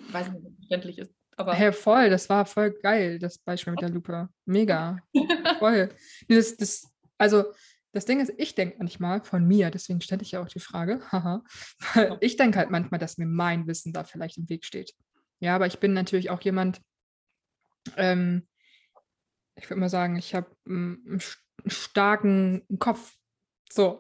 [0.08, 1.14] Ich weiß nicht, ob das verständlich ist.
[1.38, 4.30] Aber hey, voll, das war voll geil, das Beispiel mit der Lupe.
[4.46, 5.00] Mega.
[5.60, 5.90] voll.
[6.28, 7.46] Das, das, also
[7.94, 11.02] das Ding ist, ich denke manchmal von mir, deswegen stelle ich ja auch die Frage,
[11.12, 11.44] haha,
[11.94, 14.94] weil ich denke halt manchmal, dass mir mein Wissen da vielleicht im Weg steht.
[15.42, 16.82] Ja, aber ich bin natürlich auch jemand,
[17.98, 18.48] ähm,
[19.56, 21.22] ich würde mal sagen, ich habe einen, einen
[21.70, 23.18] starken Kopf.
[23.72, 24.00] So.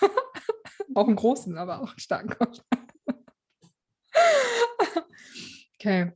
[0.94, 2.60] auch einen großen, aber auch einen starken Kopf.
[5.74, 6.12] okay.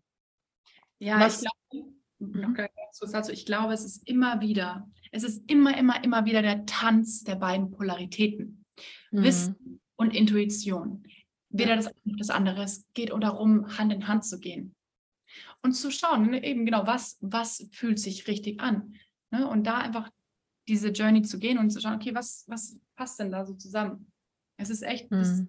[0.98, 1.42] Ja, Was?
[1.42, 2.68] ich glaube, noch mhm.
[3.12, 7.24] dazu, ich glaube, es ist immer wieder, es ist immer, immer, immer wieder der Tanz
[7.24, 8.66] der beiden Polaritäten.
[9.10, 9.22] Mhm.
[9.22, 11.04] Wissen und Intuition.
[11.50, 12.62] Weder das eine noch das andere.
[12.62, 14.74] Es geht darum, Hand in Hand zu gehen.
[15.62, 18.94] Und zu schauen, ne, eben genau, was, was fühlt sich richtig an.
[19.30, 19.48] Ne?
[19.48, 20.10] Und da einfach
[20.68, 24.10] diese Journey zu gehen und zu schauen, okay, was, was passt denn da so zusammen?
[24.56, 25.16] Es ist echt, mhm.
[25.16, 25.42] das,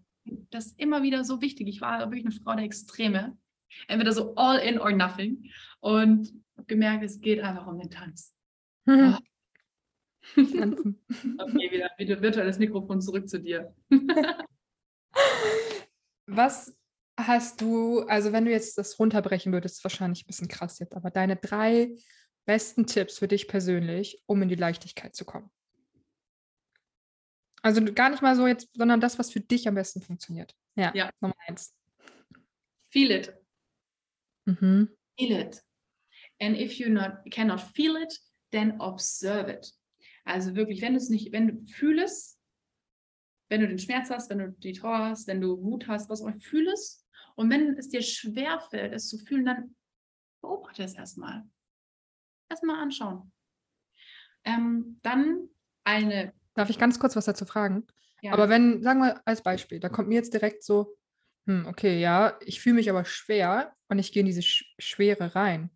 [0.49, 1.67] das ist immer wieder so wichtig.
[1.67, 3.37] Ich war wirklich eine Frau der Extreme.
[3.87, 5.51] Entweder so all in or nothing.
[5.79, 8.35] Und habe gemerkt, es geht einfach um den Tanz.
[8.85, 9.17] Mhm.
[9.17, 9.19] Oh.
[10.37, 13.75] okay, wieder, wieder virtuelles Mikrofon zurück zu dir.
[16.29, 16.75] Was
[17.17, 21.11] hast du, also wenn du jetzt das runterbrechen würdest, wahrscheinlich ein bisschen krass jetzt, aber
[21.11, 21.95] deine drei
[22.45, 25.51] besten Tipps für dich persönlich, um in die Leichtigkeit zu kommen?
[27.61, 30.55] Also gar nicht mal so jetzt, sondern das, was für dich am besten funktioniert.
[30.75, 31.09] Ja, ja.
[31.19, 31.75] Nummer eins.
[32.89, 33.33] Feel it.
[34.45, 34.89] Mhm.
[35.17, 35.61] Feel it.
[36.39, 38.17] And if you not, cannot feel it,
[38.51, 39.73] then observe it.
[40.23, 42.38] Also wirklich, wenn du es nicht, wenn du fühlst,
[43.49, 46.21] wenn du den Schmerz hast, wenn du die Trauer hast, wenn du Wut hast, was
[46.21, 47.05] auch immer, fühl es.
[47.35, 49.75] Und wenn es dir schwerfällt, es zu fühlen, dann
[50.41, 51.43] beobachte es erstmal.
[52.49, 53.31] Erstmal anschauen.
[54.43, 55.49] Ähm, dann
[55.83, 57.85] eine Darf ich ganz kurz was dazu fragen?
[58.21, 58.33] Ja.
[58.33, 60.97] Aber wenn, sagen wir als Beispiel, da kommt mir jetzt direkt so,
[61.45, 65.35] hm, okay, ja, ich fühle mich aber schwer und ich gehe in diese Sch Schwere
[65.35, 65.69] rein.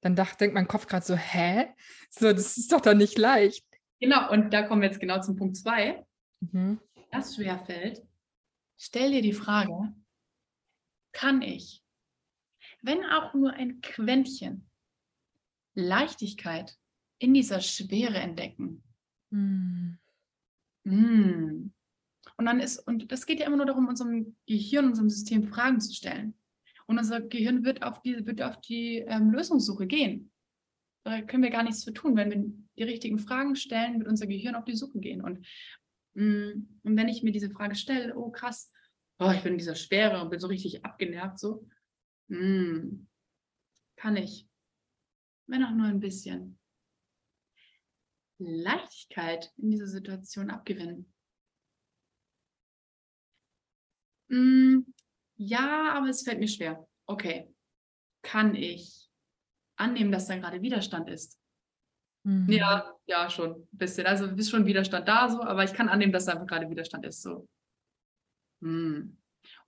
[0.00, 1.68] Dann dacht, denkt mein Kopf gerade so, hä?
[2.10, 3.64] So, das ist doch dann nicht leicht.
[4.00, 6.04] Genau, und da kommen wir jetzt genau zum Punkt 2.
[6.40, 6.80] Mhm.
[7.10, 8.02] Das schwerfällt.
[8.78, 9.94] Stell dir die Frage,
[11.12, 11.82] kann ich,
[12.82, 14.68] wenn auch nur ein Quäntchen,
[15.74, 16.76] Leichtigkeit
[17.18, 18.82] in dieser Schwere entdecken?
[19.30, 19.98] Mhm.
[20.84, 21.72] Mm.
[22.36, 25.80] Und dann ist, und das geht ja immer nur darum, unserem Gehirn, unserem System Fragen
[25.80, 26.34] zu stellen.
[26.86, 30.30] Und unser Gehirn wird auf die, wird auf die ähm, Lösungssuche gehen.
[31.04, 32.16] Da können wir gar nichts für tun.
[32.16, 35.22] Wenn wir die richtigen Fragen stellen, wird unser Gehirn auf die Suche gehen.
[35.22, 35.46] Und,
[36.16, 38.72] und wenn ich mir diese Frage stelle, oh krass,
[39.18, 41.68] oh, ich bin in dieser Schwere und bin so richtig abgenervt, so,
[42.28, 43.06] mm,
[43.96, 44.48] kann ich,
[45.46, 46.58] wenn auch nur ein bisschen,
[48.38, 51.12] Leichtigkeit in dieser Situation abgewinnen?
[54.28, 54.80] Mm,
[55.36, 56.86] ja, aber es fällt mir schwer.
[57.06, 57.54] Okay,
[58.22, 59.08] kann ich
[59.76, 61.38] annehmen, dass da gerade Widerstand ist?
[62.24, 62.50] Mhm.
[62.50, 64.06] Ja, ja, schon ein bisschen.
[64.06, 67.06] Also ist schon Widerstand da so, aber ich kann annehmen, dass da einfach gerade Widerstand
[67.06, 67.22] ist.
[67.22, 67.48] So.
[68.62, 69.16] Hm.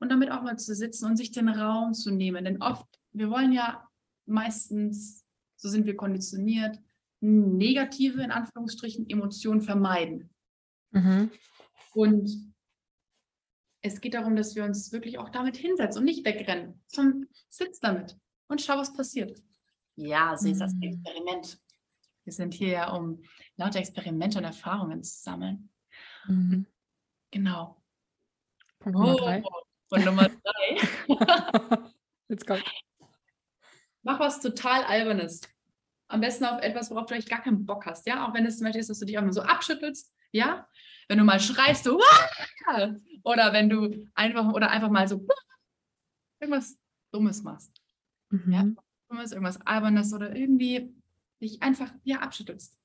[0.01, 2.44] Und damit auch mal zu sitzen und sich den Raum zu nehmen.
[2.44, 3.88] Denn oft, wir wollen ja
[4.27, 5.24] meistens,
[5.57, 6.79] so sind wir konditioniert,
[7.20, 10.31] negative, in Anführungsstrichen, Emotionen vermeiden.
[10.90, 11.31] Mhm.
[11.94, 12.55] Und
[13.83, 17.81] es geht darum, dass wir uns wirklich auch damit hinsetzen und nicht wegrennen, sondern sitz
[17.81, 18.16] damit
[18.48, 19.40] und schau, was passiert.
[19.96, 20.83] Ja, sie ist das mhm.
[20.83, 21.59] Experiment.
[22.29, 23.23] Wir sind hier ja, um
[23.57, 25.71] lauter Experimente und Erfahrungen zu sammeln.
[26.27, 26.67] Mhm.
[27.31, 27.83] Genau.
[28.81, 29.43] Punkt Nummer drei.
[29.43, 29.62] Oh,
[29.93, 30.79] und Nummer drei.
[32.29, 32.62] Jetzt kommt.
[34.03, 35.41] Mach was total Albernes.
[36.09, 38.29] Am besten auf etwas, worauf du eigentlich gar keinen Bock hast, ja?
[38.29, 40.69] Auch wenn es zum Beispiel ist, dass du dich auch nur so abschüttelst, ja?
[41.09, 42.95] Wenn du mal schreist, so, Wah!
[43.25, 45.27] oder wenn du einfach, oder einfach mal so
[46.41, 46.77] irgendwas
[47.11, 47.73] Dummes machst.
[48.29, 48.53] Mhm.
[48.53, 48.69] Ja?
[49.09, 50.95] Dummes, irgendwas Albernes oder irgendwie
[51.40, 52.79] dich einfach, ja, abschüttelst.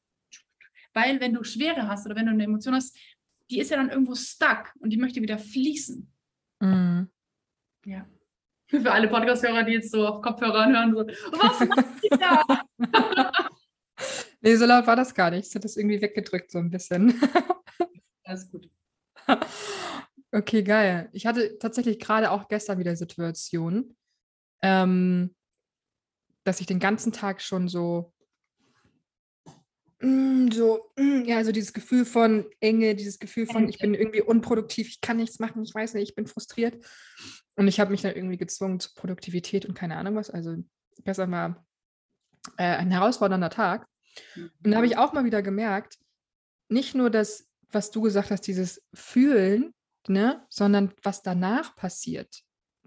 [0.94, 2.98] Weil wenn du Schwere hast oder wenn du eine Emotion hast,
[3.50, 6.12] die ist ja dann irgendwo stuck und die möchte wieder fließen.
[6.60, 7.10] Mhm.
[7.86, 8.08] Ja.
[8.68, 11.06] Für alle Podcast-Hörer, die jetzt so auf Kopfhörern hören, so,
[11.38, 12.44] was macht die da?
[14.42, 15.48] nee, so laut war das gar nicht.
[15.48, 17.20] Es hat das irgendwie weggedrückt, so ein bisschen.
[18.24, 18.70] Alles gut.
[20.36, 21.10] Okay, geil.
[21.12, 23.96] Ich hatte tatsächlich gerade auch gestern wieder Situationen,
[24.64, 25.36] ähm,
[26.44, 28.12] dass ich den ganzen Tag schon so
[30.04, 34.88] so, mm, ja, also dieses Gefühl von Enge, dieses Gefühl von, ich bin irgendwie unproduktiv,
[34.88, 36.84] ich kann nichts machen, ich weiß nicht, ich bin frustriert.
[37.56, 40.30] Und ich habe mich dann irgendwie gezwungen zu Produktivität und keine Ahnung was.
[40.30, 40.56] Also
[41.04, 41.66] gestern war
[42.58, 43.88] äh, ein herausfordernder Tag.
[44.36, 45.00] Und da habe ich mhm.
[45.00, 45.98] auch mal wieder gemerkt,
[46.70, 49.74] nicht nur das, was du gesagt hast, dieses Fühlen,
[50.08, 52.42] ne, sondern was danach passiert.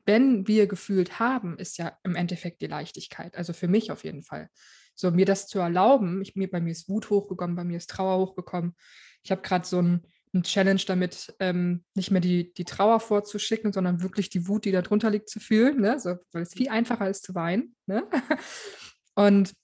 [0.05, 3.37] Wenn wir gefühlt haben, ist ja im Endeffekt die Leichtigkeit.
[3.37, 4.48] Also für mich auf jeden Fall.
[4.97, 7.91] So, mir das zu erlauben, ich, mir, bei mir ist Wut hochgekommen, bei mir ist
[7.91, 8.75] Trauer hochgekommen.
[9.23, 13.73] Ich habe gerade so ein, ein, Challenge damit, ähm, nicht mehr die, die Trauer vorzuschicken,
[13.73, 16.01] sondern wirklich die Wut, die da drunter liegt, zu fühlen, ne?
[16.01, 17.77] so, weil es viel einfacher ist zu weinen.
[17.87, 18.05] Ne?
[19.15, 19.55] Und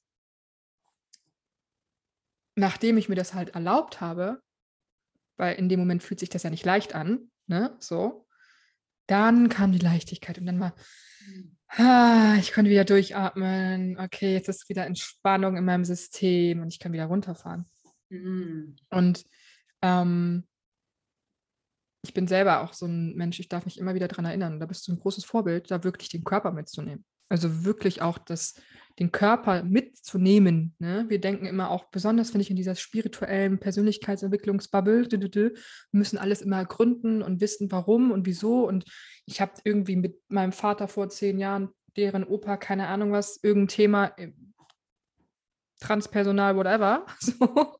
[2.54, 4.42] nachdem ich mir das halt erlaubt habe,
[5.38, 7.74] weil in dem Moment fühlt sich das ja nicht leicht an, ne?
[7.78, 8.26] so,
[9.06, 10.74] dann kam die Leichtigkeit und dann war,
[11.26, 11.56] mhm.
[11.76, 13.98] Ah, ich konnte wieder durchatmen.
[13.98, 17.64] Okay, jetzt ist wieder Entspannung in meinem System und ich kann wieder runterfahren.
[18.10, 18.76] Mhm.
[18.90, 19.24] Und
[19.80, 20.44] ähm,
[22.04, 24.60] ich bin selber auch so ein Mensch, ich darf mich immer wieder daran erinnern.
[24.60, 27.04] Da bist du ein großes Vorbild, da wirklich den Körper mitzunehmen.
[27.32, 28.60] Also wirklich auch das,
[28.98, 30.74] den Körper mitzunehmen.
[30.78, 31.06] Ne?
[31.08, 35.52] Wir denken immer auch, besonders finde ich in dieser spirituellen Persönlichkeitsentwicklungsbubble, wir
[35.92, 38.68] müssen alles immer gründen und wissen, warum und wieso.
[38.68, 38.84] Und
[39.24, 43.68] ich habe irgendwie mit meinem Vater vor zehn Jahren, deren Opa, keine Ahnung was, irgendein
[43.68, 44.32] Thema, äh,
[45.80, 47.06] Transpersonal, whatever.
[47.18, 47.78] So.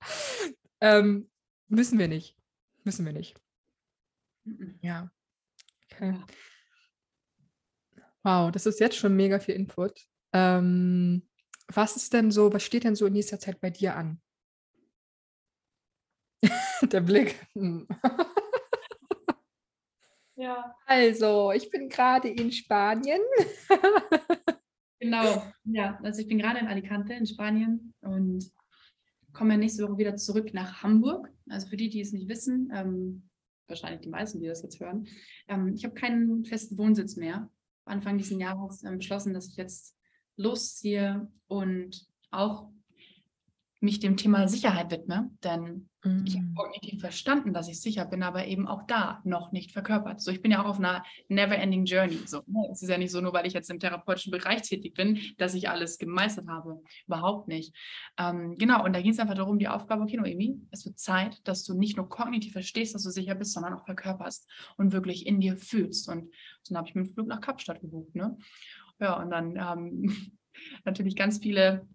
[0.80, 1.30] Ähm,
[1.68, 2.38] müssen wir nicht.
[2.84, 3.38] Müssen wir nicht.
[4.80, 5.10] Ja.
[5.92, 6.18] Okay.
[8.24, 10.06] Wow, das ist jetzt schon mega viel Input.
[10.32, 11.28] Ähm,
[11.68, 14.20] was ist denn so, was steht denn so in nächster Zeit bei dir an?
[16.82, 17.46] Der Blick.
[17.54, 17.86] Hm.
[20.42, 20.74] Ja.
[20.86, 23.20] Also, ich bin gerade in Spanien.
[25.00, 26.00] genau, ja.
[26.02, 28.50] Also ich bin gerade in Alicante in Spanien und
[29.32, 31.30] komme nächste Woche wieder zurück nach Hamburg.
[31.48, 33.28] Also für die, die es nicht wissen, ähm,
[33.68, 35.06] wahrscheinlich die meisten, die das jetzt hören,
[35.48, 37.48] ähm, ich habe keinen festen Wohnsitz mehr.
[37.84, 39.96] Anfang dieses Jahres ähm, beschlossen, dass ich jetzt
[40.36, 42.70] losziehe und auch
[43.82, 46.24] mich dem Thema Sicherheit widme, denn mm.
[46.24, 46.54] ich habe mm.
[46.54, 50.20] kognitiv verstanden, dass ich sicher bin, aber eben auch da noch nicht verkörpert.
[50.20, 52.20] So, ich bin ja auch auf einer never-ending Journey.
[52.26, 52.68] So, ne?
[52.70, 55.54] es ist ja nicht so, nur weil ich jetzt im therapeutischen Bereich tätig bin, dass
[55.54, 56.80] ich alles gemeistert habe.
[57.06, 57.74] Überhaupt nicht.
[58.18, 61.40] Ähm, genau, und da ging es einfach darum, die Aufgabe, okay, Noemi, es wird Zeit,
[61.48, 65.26] dass du nicht nur kognitiv verstehst, dass du sicher bist, sondern auch verkörperst und wirklich
[65.26, 66.08] in dir fühlst.
[66.08, 66.32] Und
[66.68, 68.14] dann habe ich mir einen Flug nach Kapstadt gebucht.
[68.14, 68.38] Ne?
[69.00, 70.32] Ja, und dann ähm,
[70.84, 71.86] natürlich ganz viele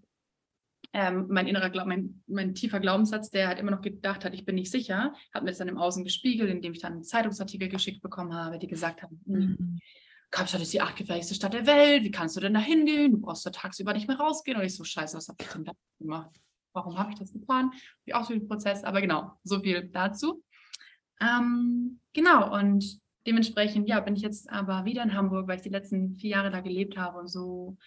[0.94, 4.46] ähm, mein innerer Glaub, mein, mein tiefer Glaubenssatz, der halt immer noch gedacht hat, ich
[4.46, 7.70] bin nicht sicher, hat mir das dann im Außen gespiegelt, indem ich dann einen Zeitungsartikel
[7.70, 9.80] geschickt bekommen habe, die gesagt haben, hm, mhm.
[10.30, 13.14] Kapstadt ist die achtgefährlichste Stadt der Welt, wie kannst du denn da hingehen?
[13.14, 14.58] Du brauchst da tagsüber nicht mehr rausgehen.
[14.58, 16.36] Und ich so, scheiße, was habe ich denn da gemacht?
[16.74, 17.72] Warum habe ich das getan?
[18.06, 20.44] Wie auch so ein Prozess, aber genau, so viel dazu.
[21.22, 25.70] Ähm, genau, und dementsprechend, ja, bin ich jetzt aber wieder in Hamburg, weil ich die
[25.70, 27.78] letzten vier Jahre da gelebt habe und so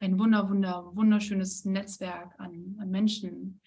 [0.00, 3.60] ein wunder, wunder, wunderschönes Netzwerk an, an Menschen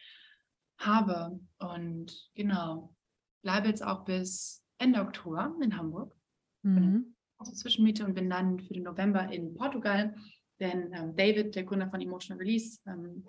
[0.77, 1.39] habe.
[1.59, 2.95] Und genau,
[3.41, 6.15] bleibe jetzt auch bis Ende Oktober in Hamburg.
[6.63, 7.15] Mhm.
[7.37, 10.15] Also Zwischenmiete und bin dann für den November in Portugal.
[10.59, 13.25] Denn ähm, David, der Gründer von Emotional Release, ähm,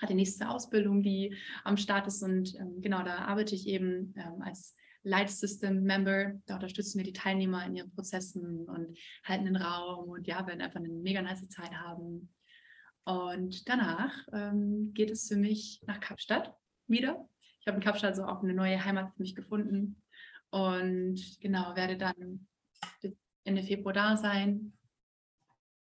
[0.00, 2.22] hat die nächste Ausbildung, die am Start ist.
[2.22, 6.40] Und ähm, genau, da arbeite ich eben ähm, als Light System Member.
[6.46, 10.60] Da unterstützen wir die Teilnehmer in ihren Prozessen und halten den Raum und ja, werden
[10.60, 12.32] einfach eine mega nice Zeit haben.
[13.04, 16.54] Und danach ähm, geht es für mich nach Kapstadt
[16.86, 17.28] wieder.
[17.60, 20.02] Ich habe in Kapstadt so auch eine neue Heimat für mich gefunden
[20.50, 22.46] und genau, werde dann
[23.44, 24.72] Ende Februar da sein.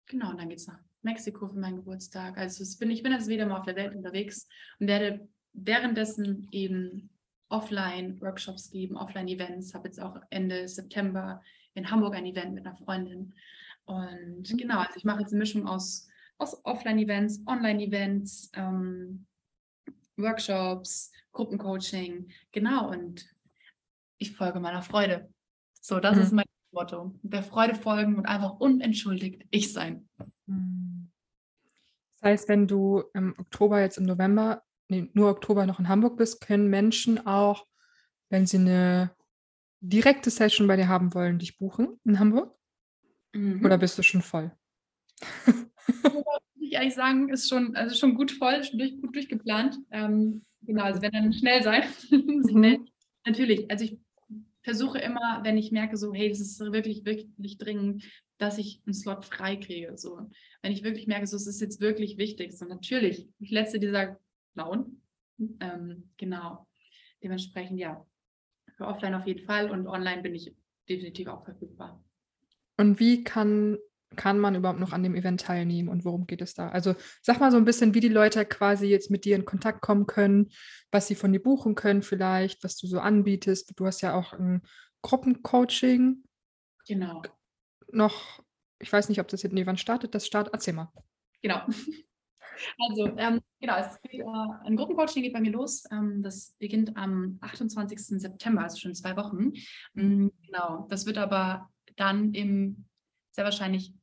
[0.05, 2.37] Genau, und dann geht es nach Mexiko für meinen Geburtstag.
[2.37, 4.47] Also bin, ich bin jetzt wieder mal auf der Welt unterwegs
[4.79, 7.09] und werde währenddessen eben
[7.49, 9.73] Offline-Workshops geben, Offline-Events.
[9.73, 11.41] Habe jetzt auch Ende September
[11.73, 13.33] in Hamburg ein Event mit einer Freundin.
[13.85, 14.57] Und mhm.
[14.57, 16.07] genau, also ich mache jetzt eine Mischung aus
[16.43, 19.25] aus Offline-Events, Online-Events, ähm,
[20.17, 22.29] Workshops, Gruppencoaching.
[22.51, 23.25] Genau, und
[24.17, 25.29] ich folge meiner Freude.
[25.81, 26.21] So, das mhm.
[26.21, 27.15] ist mein Motto.
[27.23, 30.07] Der Freude folgen und einfach unentschuldigt ich sein.
[30.45, 31.09] Mhm.
[32.19, 36.17] Das heißt, wenn du im Oktober, jetzt im November, nee, nur Oktober noch in Hamburg
[36.17, 37.65] bist, können Menschen auch,
[38.29, 39.15] wenn sie eine
[39.81, 42.55] direkte Session bei dir haben wollen, dich buchen in Hamburg?
[43.33, 43.65] Mhm.
[43.65, 44.51] Oder bist du schon voll?
[46.03, 46.23] muss
[46.59, 49.77] ich ehrlich sagen, ist schon, also schon gut voll, schon durch, gut durchgeplant.
[49.91, 51.83] Ähm, genau, also wenn dann schnell sein.
[52.11, 52.87] mhm.
[53.25, 53.97] Natürlich, also ich
[54.63, 58.03] versuche immer, wenn ich merke, so, hey, das ist wirklich, wirklich dringend,
[58.37, 59.97] dass ich einen Slot frei kriege.
[59.97, 60.29] So,
[60.61, 62.53] wenn ich wirklich merke, so, es ist jetzt wirklich wichtig.
[62.53, 64.19] So, natürlich, ich letzte dieser
[64.53, 65.01] blauen.
[65.59, 66.67] Ähm, genau.
[67.21, 68.05] Dementsprechend, ja,
[68.75, 70.53] für offline auf jeden Fall und online bin ich
[70.89, 72.03] definitiv auch verfügbar.
[72.77, 73.77] Und wie kann,
[74.15, 76.69] kann man überhaupt noch an dem Event teilnehmen und worum geht es da?
[76.69, 79.81] Also sag mal so ein bisschen, wie die Leute quasi jetzt mit dir in Kontakt
[79.81, 80.49] kommen können,
[80.91, 83.73] was sie von dir buchen können vielleicht, was du so anbietest.
[83.75, 84.61] Du hast ja auch ein
[85.01, 86.23] Gruppencoaching.
[86.87, 87.21] Genau.
[87.91, 88.41] Noch,
[88.79, 90.25] ich weiß nicht, ob das jetzt, nee, wann startet das?
[90.25, 90.91] Start, erzähl mal.
[91.41, 91.61] Genau.
[92.87, 95.85] Also, ähm, genau, es geht, äh, ein Gruppencoaching geht bei mir los.
[95.91, 98.21] Ähm, das beginnt am 28.
[98.21, 99.53] September, also schon zwei Wochen.
[99.93, 100.31] Mhm.
[100.45, 102.85] Genau, das wird aber dann im
[103.31, 103.93] sehr wahrscheinlich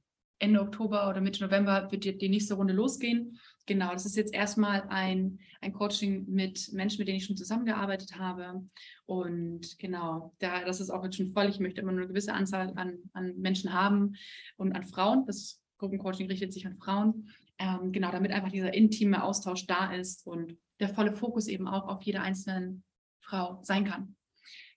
[0.40, 3.38] Ende Oktober oder Mitte November wird die, die nächste Runde losgehen.
[3.66, 8.18] Genau, das ist jetzt erstmal ein, ein Coaching mit Menschen, mit denen ich schon zusammengearbeitet
[8.18, 8.66] habe.
[9.06, 11.48] Und genau, da, das ist auch jetzt schon voll.
[11.48, 14.16] Ich möchte immer nur eine gewisse Anzahl an, an Menschen haben
[14.56, 15.24] und an Frauen.
[15.26, 17.30] Das Gruppencoaching richtet sich an Frauen.
[17.58, 21.86] Ähm, genau, damit einfach dieser intime Austausch da ist und der volle Fokus eben auch
[21.86, 22.82] auf jede einzelne
[23.20, 24.16] Frau sein kann.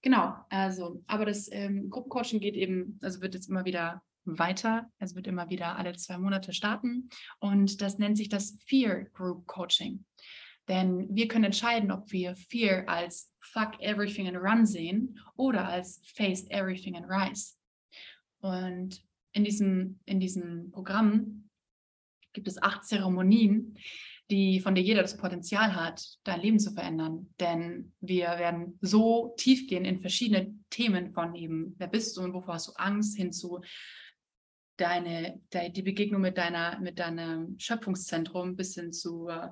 [0.02, 4.90] Genau, also, aber das ähm, Gruppencoaching geht eben, also wird jetzt immer wieder weiter.
[5.00, 7.10] Es wird immer wieder alle zwei Monate starten
[7.40, 10.06] und das nennt sich das Fear Group Coaching.
[10.68, 16.02] Denn wir können entscheiden, ob wir Fear als Fuck Everything and Run sehen oder als
[16.16, 17.56] Face Everything and Rise.
[18.40, 19.02] Und
[19.34, 21.50] in diesem, in diesem Programm
[22.32, 23.78] gibt es acht Zeremonien,
[24.30, 27.30] die, von der jeder das Potenzial hat, dein Leben zu verändern.
[27.40, 32.34] Denn wir werden so tief gehen in verschiedene Themen von eben, wer bist du und
[32.34, 33.62] wovor hast du Angst, hin zu
[34.84, 39.50] deine, de, die Begegnung mit deiner, mit deinem Schöpfungszentrum bis hin zu äh,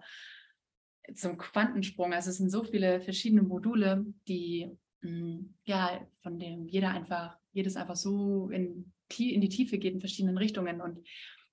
[1.15, 2.13] zum Quantensprung.
[2.13, 4.69] Also es sind so viele verschiedene Module, die
[5.01, 10.01] mm, ja, von dem jeder einfach, jedes einfach so in, in die Tiefe geht in
[10.01, 10.81] verschiedenen Richtungen.
[10.81, 10.99] Und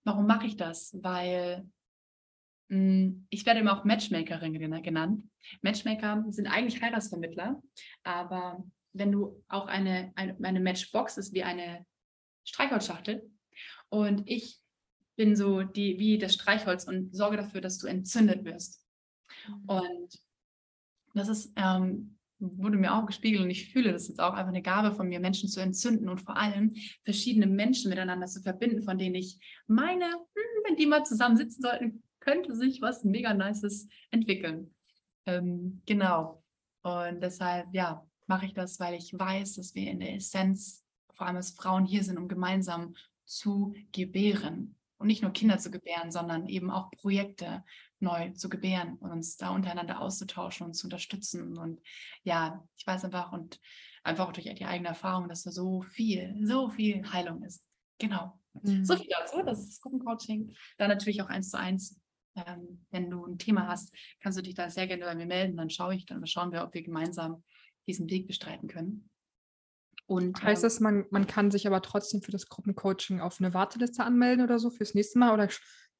[0.04, 0.96] warum mache ich das?
[1.00, 1.68] Weil
[2.68, 5.22] hm, ich werde immer auch Matchmakerin genannt.
[5.62, 7.62] Matchmaker sind eigentlich Heiratsvermittler,
[8.02, 11.86] aber wenn du auch eine, eine Matchbox ist wie eine
[12.44, 13.30] Streichholzschachtel
[13.90, 14.60] und ich
[15.16, 18.84] bin so die, wie das Streichholz und sorge dafür, dass du entzündet wirst.
[19.48, 19.64] Mhm.
[19.66, 20.22] Und
[21.14, 24.62] das ist, ähm, wurde mir auch gespiegelt und ich fühle, das jetzt auch einfach eine
[24.62, 26.74] Gabe von mir, Menschen zu entzünden und vor allem
[27.04, 31.62] verschiedene Menschen miteinander zu verbinden, von denen ich meine, hm, wenn die mal zusammen sitzen
[31.62, 34.74] sollten, könnte sich was mega Nices entwickeln.
[35.26, 36.44] Ähm, genau.
[36.82, 41.26] Und deshalb, ja, mache ich das, weil ich weiß, dass wir in der Essenz, vor
[41.26, 42.94] allem als Frauen, hier sind, um gemeinsam
[43.28, 44.76] zu gebären.
[44.98, 47.64] Und nicht nur Kinder zu gebären, sondern eben auch Projekte
[48.00, 51.56] neu zu gebären und uns da untereinander auszutauschen und zu unterstützen.
[51.56, 51.80] Und
[52.24, 53.60] ja, ich weiß einfach und
[54.02, 57.62] einfach durch die eigene Erfahrung, dass da so viel, so viel Heilung ist.
[57.98, 58.40] Genau.
[58.62, 58.84] Mhm.
[58.84, 59.42] So viel dazu.
[59.44, 60.52] Das ist Gruppencoaching.
[60.78, 62.00] Dann natürlich auch eins zu eins
[62.46, 65.56] ähm, wenn du ein Thema hast, kannst du dich da sehr gerne bei mir melden.
[65.56, 67.42] Dann schaue ich, dann schauen wir, ob wir gemeinsam
[67.86, 69.10] diesen Weg bestreiten können.
[70.08, 74.02] Und, heißt das, man, man kann sich aber trotzdem für das Gruppencoaching auf eine Warteliste
[74.02, 75.34] anmelden oder so fürs nächste Mal?
[75.34, 75.48] Oder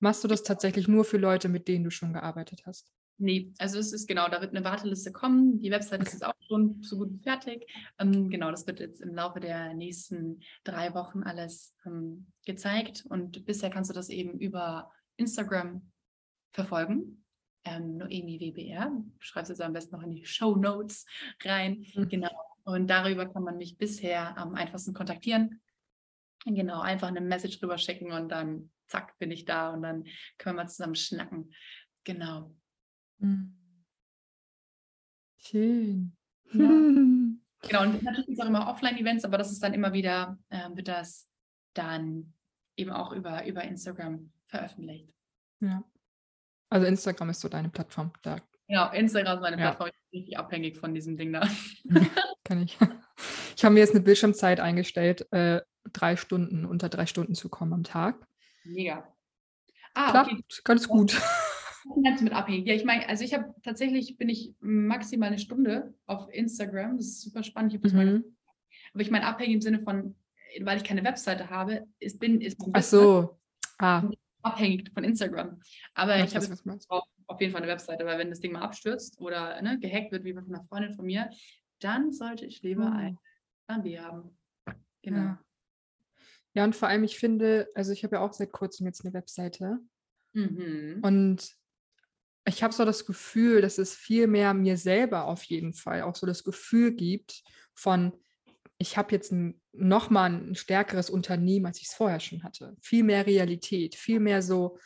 [0.01, 2.91] machst du das tatsächlich nur für Leute, mit denen du schon gearbeitet hast?
[3.19, 5.61] Nee, also es ist genau, da wird eine Warteliste kommen.
[5.61, 6.11] Die Website okay.
[6.11, 7.71] ist auch schon so gut fertig.
[7.99, 13.05] Ähm, genau, das wird jetzt im Laufe der nächsten drei Wochen alles ähm, gezeigt.
[13.11, 15.83] Und bisher kannst du das eben über Instagram
[16.53, 17.25] verfolgen.
[17.65, 21.05] Ähm, Noemi WBR, schreibst es am besten noch in die Show Notes
[21.45, 21.85] rein.
[21.95, 22.09] Mhm.
[22.09, 22.48] Genau.
[22.69, 25.63] Und darüber kann man mich bisher am einfachsten kontaktieren.
[26.45, 30.05] Genau, einfach eine Message drüber schicken und dann zack, bin ich da und dann
[30.37, 31.51] können wir mal zusammen schnacken.
[32.05, 32.55] Genau.
[33.21, 33.57] Mhm.
[35.39, 36.15] Schön.
[36.53, 36.59] Ja.
[36.59, 40.69] genau, und natürlich gibt es auch immer Offline-Events, aber das ist dann immer wieder, äh,
[40.75, 41.27] wird das
[41.73, 42.35] dann
[42.77, 45.15] eben auch über, über Instagram veröffentlicht.
[45.61, 45.83] Ja.
[46.69, 48.13] Also Instagram ist so deine Plattform.
[48.21, 48.37] Da.
[48.69, 49.63] Genau, Instagram ist meine ja.
[49.63, 49.89] Plattform.
[49.89, 51.49] Ich bin richtig abhängig von diesem Ding da.
[52.45, 52.77] Kann ich.
[53.57, 55.63] Ich habe mir jetzt eine Bildschirmzeit eingestellt, äh,
[55.93, 58.27] drei Stunden, unter drei Stunden zu kommen am Tag.
[58.65, 59.13] Mega.
[59.95, 60.45] Ah, Klappt okay.
[60.65, 61.21] ganz gut.
[61.85, 62.67] Du mit abhängig?
[62.67, 66.99] Ja, ich meine, also ich habe tatsächlich, bin ich maximal eine Stunde auf Instagram.
[66.99, 67.73] Das ist super spannend.
[67.73, 67.99] Ich das mhm.
[67.99, 68.25] mal
[68.93, 70.15] aber ich meine, abhängig im Sinne von,
[70.61, 73.39] weil ich keine Webseite habe, ist, bin, ist Ach so.
[73.79, 74.09] Ah.
[74.43, 75.61] abhängig von Instagram.
[75.95, 76.47] Aber ja, ich habe
[77.29, 80.25] auf jeden Fall eine Webseite, weil wenn das Ding mal abstürzt oder ne, gehackt wird,
[80.25, 81.31] wie von einer Freundin von mir,
[81.79, 82.97] dann sollte ich lieber mhm.
[82.97, 83.19] ein
[83.67, 84.37] Plan B haben.
[85.03, 85.19] Genau.
[85.19, 85.45] Ja.
[86.55, 89.15] ja, und vor allem, ich finde, also ich habe ja auch seit kurzem jetzt eine
[89.15, 89.79] Webseite.
[90.33, 91.01] Mhm.
[91.03, 91.55] Und
[92.47, 96.17] ich habe so das Gefühl, dass es viel mehr mir selber auf jeden Fall auch
[96.17, 97.43] so das Gefühl gibt
[97.75, 98.13] von,
[98.79, 102.75] ich habe jetzt ein, nochmal ein stärkeres Unternehmen, als ich es vorher schon hatte.
[102.81, 104.79] Viel mehr Realität, viel mehr so,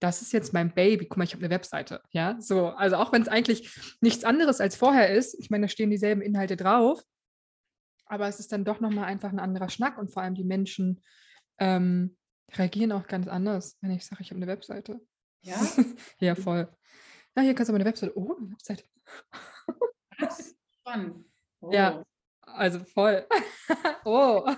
[0.00, 1.06] das ist jetzt mein Baby.
[1.06, 2.02] Guck mal, ich habe eine Webseite.
[2.10, 5.68] Ja, so, also auch wenn es eigentlich nichts anderes als vorher ist, ich meine, da
[5.68, 7.02] stehen dieselben Inhalte drauf,
[8.06, 11.02] aber es ist dann doch nochmal einfach ein anderer Schnack und vor allem die Menschen
[11.58, 12.16] ähm,
[12.54, 15.00] reagieren auch ganz anders, wenn ich sage, ich habe eine Webseite.
[15.42, 15.56] Ja?
[16.18, 16.68] ja, voll.
[17.36, 18.16] Ja, hier kannst du aber eine Webseite.
[18.16, 18.84] Oh, eine Webseite.
[20.80, 21.24] Spannend.
[21.60, 21.72] Oh.
[21.72, 22.02] Ja,
[22.42, 23.26] also voll.
[24.04, 24.48] oh.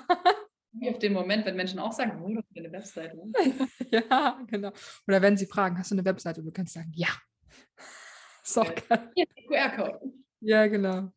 [0.83, 3.17] Auf den Moment, wenn Menschen auch sagen, oh, du hast eine Webseite.
[3.91, 4.73] ja, genau.
[5.07, 6.41] Oder wenn sie fragen, hast du eine Webseite?
[6.41, 7.09] Und du kannst sagen, ja.
[8.45, 9.11] Ist auch geil.
[9.49, 10.13] QR-Code.
[10.41, 11.13] Ja, genau.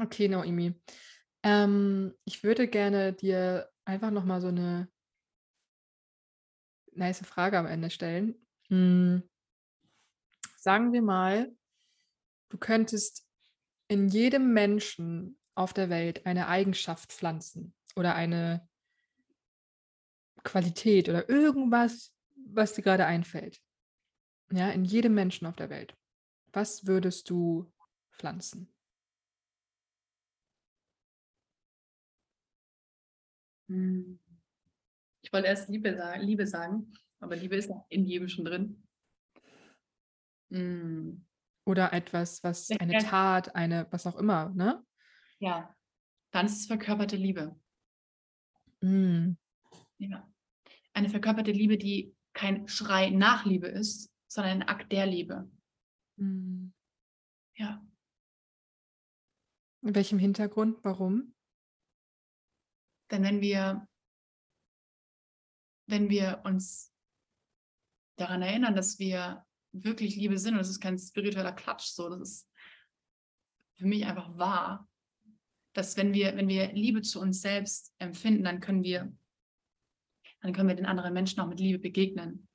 [0.00, 0.74] Okay, Noemi.
[1.42, 4.88] Ähm, ich würde gerne dir einfach nochmal so eine
[6.92, 8.34] nice Frage am Ende stellen.
[8.68, 9.22] Hm.
[10.56, 11.54] Sagen wir mal,
[12.48, 13.26] du könntest
[13.88, 18.66] in jedem Menschen auf der Welt eine Eigenschaft pflanzen oder eine
[20.44, 22.14] Qualität oder irgendwas,
[22.46, 23.60] was dir gerade einfällt.
[24.52, 25.94] Ja, in jedem Menschen auf der Welt.
[26.52, 27.70] Was würdest du
[28.12, 28.72] pflanzen?
[33.68, 34.18] Hm.
[35.22, 38.82] Ich wollte erst Liebe sagen, Liebe sagen, aber Liebe ist in jedem schon drin.
[40.50, 41.26] Hm.
[41.66, 44.82] Oder etwas, was eine Tat, eine, was auch immer, ne?
[45.40, 45.74] Ja,
[46.30, 47.60] dann ist es verkörperte Liebe.
[48.80, 49.32] Mm.
[49.98, 50.28] Ja.
[50.92, 55.50] Eine verkörperte Liebe, die kein Schrei nach Liebe ist, sondern ein Akt der Liebe.
[56.16, 56.68] Mm.
[57.56, 57.84] Ja.
[59.82, 60.78] In welchem Hintergrund?
[60.82, 61.34] Warum?
[63.10, 63.88] Denn wenn wir,
[65.86, 66.92] wenn wir uns
[68.16, 72.20] daran erinnern, dass wir wirklich Liebe sind, und das ist kein spiritueller Klatsch, so, das
[72.20, 72.50] ist
[73.76, 74.88] für mich einfach wahr,
[75.78, 79.12] dass wenn wir, wenn wir Liebe zu uns selbst empfinden, dann können wir,
[80.40, 82.48] dann können wir den anderen Menschen auch mit Liebe begegnen.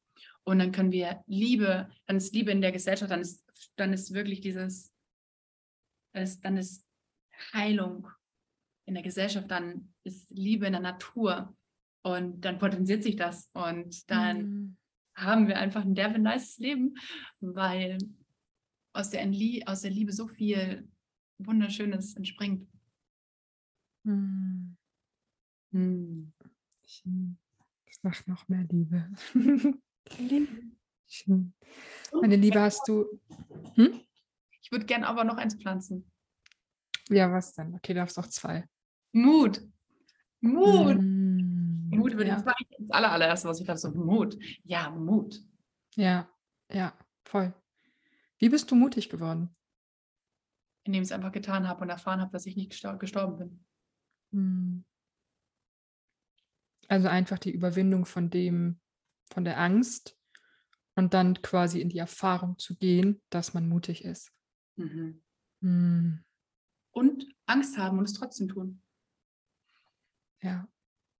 [0.43, 3.45] Und dann können wir Liebe, dann ist Liebe in der Gesellschaft, dann ist,
[3.77, 4.93] dann ist wirklich dieses,
[6.13, 6.85] dann ist, dann ist
[7.53, 8.09] Heilung
[8.85, 11.55] in der Gesellschaft, dann ist Liebe in der Natur
[12.01, 14.77] und dann potenziert sich das und dann mhm.
[15.15, 16.95] haben wir einfach ein derbe nice Leben,
[17.39, 17.99] weil
[18.91, 19.25] aus der,
[19.65, 20.89] aus der Liebe so viel
[21.37, 22.72] Wunderschönes entspringt.
[24.03, 24.77] Hm.
[25.71, 26.33] Hm.
[27.85, 29.09] Das macht noch mehr Liebe.
[32.11, 33.05] Meine Liebe, hast du.
[33.75, 34.01] Hm?
[34.61, 36.11] Ich würde gerne aber noch eins pflanzen.
[37.09, 37.75] Ja, was denn?
[37.75, 38.67] Okay, du darfst auch zwei.
[39.11, 39.61] Mut.
[40.41, 40.97] Mut.
[41.01, 42.35] Mm, Mut würde ja.
[42.35, 44.37] das, das allererste, was ich glaube, so Mut.
[44.63, 45.39] Ja, Mut.
[45.95, 46.29] Ja,
[46.69, 46.93] ja,
[47.23, 47.53] voll.
[48.39, 49.55] Wie bist du mutig geworden?
[50.83, 53.65] Indem ich es einfach getan habe und erfahren habe, dass ich nicht gestorben bin.
[54.33, 54.83] Hm.
[56.89, 58.79] Also einfach die Überwindung von dem,
[59.31, 60.17] von der Angst
[60.95, 64.31] und dann quasi in die Erfahrung zu gehen, dass man mutig ist.
[64.75, 65.23] Mhm.
[65.61, 66.23] Hm.
[66.91, 68.81] Und Angst haben und es trotzdem tun.
[70.41, 70.67] Ja.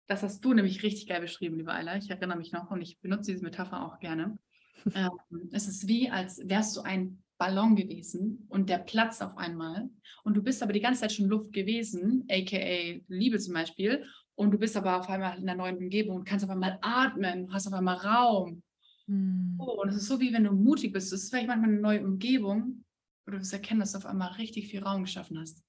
[0.08, 1.96] Das hast du nämlich richtig geil beschrieben, liebe Ayla.
[1.96, 4.38] Ich erinnere mich noch und ich benutze diese Metapher auch gerne.
[4.94, 9.90] ähm, es ist wie, als wärst du ein Ballon gewesen und der platzt auf einmal
[10.24, 14.52] und du bist aber die ganze Zeit schon Luft gewesen, aka Liebe zum Beispiel, und
[14.52, 17.68] du bist aber auf einmal in einer neuen Umgebung und kannst auf einmal atmen, hast
[17.68, 18.64] auf einmal Raum.
[19.08, 19.58] Mhm.
[19.60, 21.12] Oh, und es ist so wie wenn du mutig bist.
[21.12, 22.86] Es ist vielleicht manchmal eine neue Umgebung,
[23.26, 25.62] wo du wirst erkennen, dass du auf einmal richtig viel Raum geschaffen hast.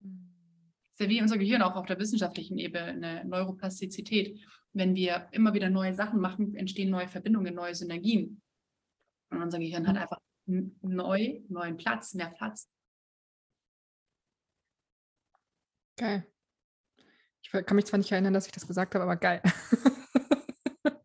[0.00, 0.30] Mhm.
[0.92, 4.38] ist ja wie unser Gehirn auch auf der wissenschaftlichen Ebene, eine Neuroplastizität.
[4.72, 8.40] Wenn wir immer wieder neue Sachen machen, entstehen neue Verbindungen, neue Synergien.
[9.30, 12.70] Und unser Gehirn hat einfach neu, neuen Platz, mehr Platz.
[15.96, 16.26] Geil.
[17.42, 19.42] Ich kann mich zwar nicht erinnern, dass ich das gesagt habe, aber geil.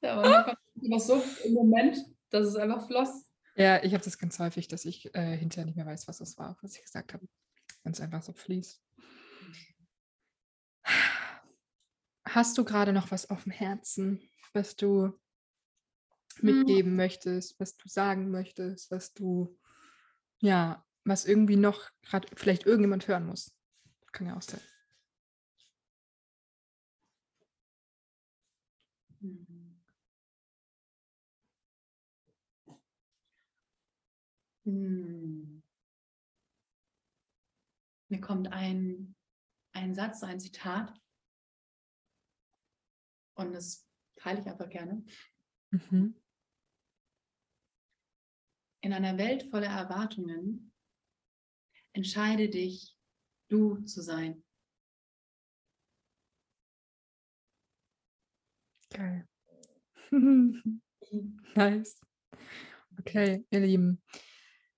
[0.00, 1.98] ja, aber man kommt so im Moment,
[2.30, 3.26] dass es einfach floss.
[3.56, 6.38] Ja, ich habe das ganz häufig, dass ich äh, hinterher nicht mehr weiß, was das
[6.38, 7.28] war, was ich gesagt habe.
[7.82, 8.82] Wenn es einfach so fließt.
[12.24, 14.20] hast du gerade noch was auf dem Herzen,
[14.52, 15.18] was du
[16.42, 19.58] mitgeben möchtest, was du sagen möchtest, was du,
[20.38, 23.52] ja, was irgendwie noch gerade vielleicht irgendjemand hören muss?
[24.12, 24.60] Kann ja auch sein.
[29.20, 29.80] Mhm.
[34.64, 35.62] Hm.
[38.08, 39.14] Mir kommt ein,
[39.72, 40.92] ein Satz, ein Zitat
[43.34, 43.86] und das
[44.16, 45.04] teile ich einfach gerne.
[45.70, 46.19] Mhm.
[48.82, 50.72] In einer Welt voller Erwartungen
[51.92, 52.96] entscheide dich,
[53.48, 54.42] du zu sein.
[58.92, 59.28] Geil.
[61.54, 62.00] nice.
[62.98, 64.02] Okay, ihr Lieben,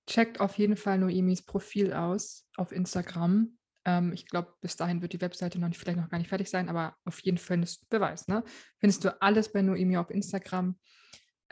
[0.07, 3.57] checkt auf jeden Fall Noemis Profil aus auf Instagram.
[3.85, 6.51] Ähm, ich glaube, bis dahin wird die Webseite noch nicht, vielleicht noch gar nicht fertig
[6.51, 8.29] sein, aber auf jeden Fall findest du Beweis.
[8.29, 8.45] Ne?
[8.79, 10.79] Findest du alles bei Noemi auf Instagram.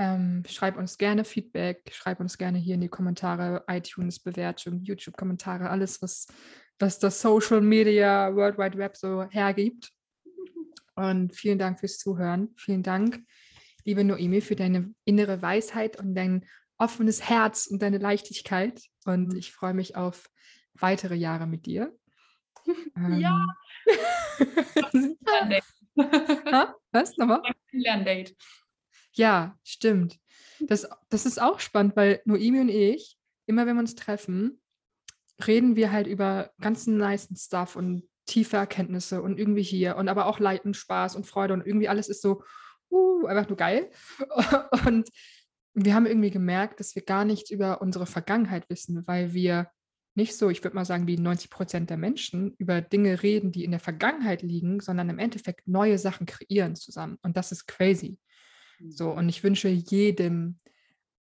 [0.01, 5.68] Ähm, schreib uns gerne Feedback, schreib uns gerne hier in die Kommentare, iTunes, Bewertung, YouTube-Kommentare,
[5.68, 6.26] alles, was,
[6.78, 9.92] was das Social Media, World Wide Web so hergibt.
[10.96, 12.55] Und vielen Dank fürs Zuhören.
[12.57, 13.20] Vielen Dank,
[13.84, 16.46] liebe Noemi, für deine innere Weisheit und dein
[16.78, 18.80] offenes Herz und deine Leichtigkeit.
[19.05, 20.30] Und ich freue mich auf
[20.72, 21.94] weitere Jahre mit dir.
[22.96, 23.46] Ja.
[24.92, 25.16] Ähm.
[26.92, 27.16] Was?
[27.16, 27.42] Nochmal?
[27.72, 28.34] Lerndate.
[29.12, 30.18] Ja, stimmt.
[30.61, 34.61] Das, das ist auch spannend, weil Noemi und ich, immer wenn wir uns treffen,
[35.46, 40.26] reden wir halt über ganzen nice Stuff und tiefe Erkenntnisse und irgendwie hier und aber
[40.26, 42.42] auch Leid und Spaß und Freude und irgendwie alles ist so
[42.90, 43.90] uh, einfach nur geil.
[44.86, 45.08] Und
[45.74, 49.70] wir haben irgendwie gemerkt, dass wir gar nichts über unsere Vergangenheit wissen, weil wir
[50.16, 53.64] nicht so, ich würde mal sagen, wie 90 Prozent der Menschen über Dinge reden, die
[53.64, 57.18] in der Vergangenheit liegen, sondern im Endeffekt neue Sachen kreieren zusammen.
[57.22, 58.18] Und das ist crazy.
[58.89, 60.59] So, und ich wünsche jedem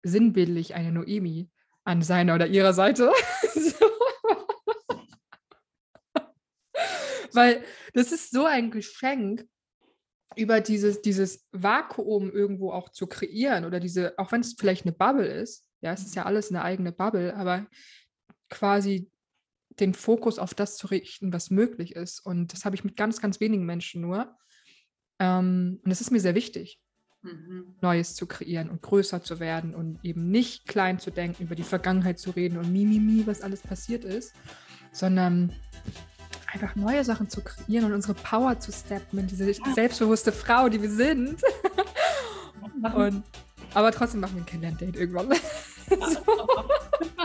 [0.04, 1.50] sinnbildlich eine Noemi
[1.84, 3.12] an seiner oder ihrer Seite.
[7.34, 7.64] Weil
[7.94, 9.48] das ist so ein Geschenk,
[10.36, 14.94] über dieses, dieses Vakuum irgendwo auch zu kreieren oder diese, auch wenn es vielleicht eine
[14.94, 17.68] Bubble ist, ja, es ist ja alles eine eigene Bubble, aber
[18.50, 19.12] quasi
[19.80, 22.20] den Fokus auf das zu richten, was möglich ist.
[22.20, 24.38] Und das habe ich mit ganz, ganz wenigen Menschen nur.
[25.20, 26.81] Ähm, und das ist mir sehr wichtig,
[27.22, 27.76] mhm.
[27.82, 31.64] Neues zu kreieren und größer zu werden und eben nicht klein zu denken, über die
[31.64, 34.34] Vergangenheit zu reden und mimimi, mi, mi, was alles passiert ist,
[34.92, 35.54] sondern
[36.54, 40.82] einfach neue Sachen zu kreieren und unsere Power zu steppen in diese selbstbewusste Frau, die
[40.82, 41.42] wir sind.
[42.96, 43.24] und,
[43.74, 45.32] aber trotzdem machen wir ein Kennenlern-Date irgendwann.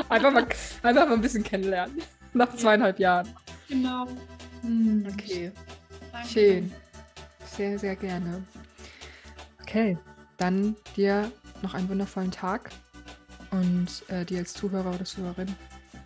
[0.09, 0.47] einfach, mal,
[0.83, 2.03] einfach mal ein bisschen kennenlernen.
[2.35, 3.29] Nach zweieinhalb Jahren.
[3.69, 4.07] Genau.
[4.63, 5.53] Hm, okay.
[6.13, 6.29] Danke.
[6.29, 6.73] Schön.
[7.57, 8.45] Sehr, sehr gerne.
[9.69, 9.99] Okay,
[10.37, 12.71] dann dir noch einen wundervollen Tag
[13.51, 15.53] und äh, dir als Zuhörer oder Zuhörerin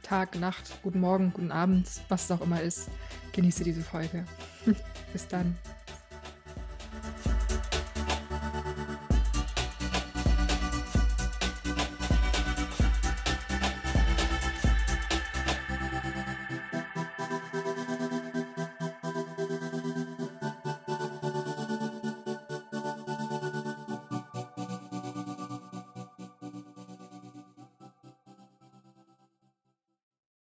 [0.03, 2.89] Tag, Nacht, guten Morgen, guten Abend, was es auch immer ist.
[3.33, 4.25] Genieße diese Folge.
[5.13, 5.59] Bis dann.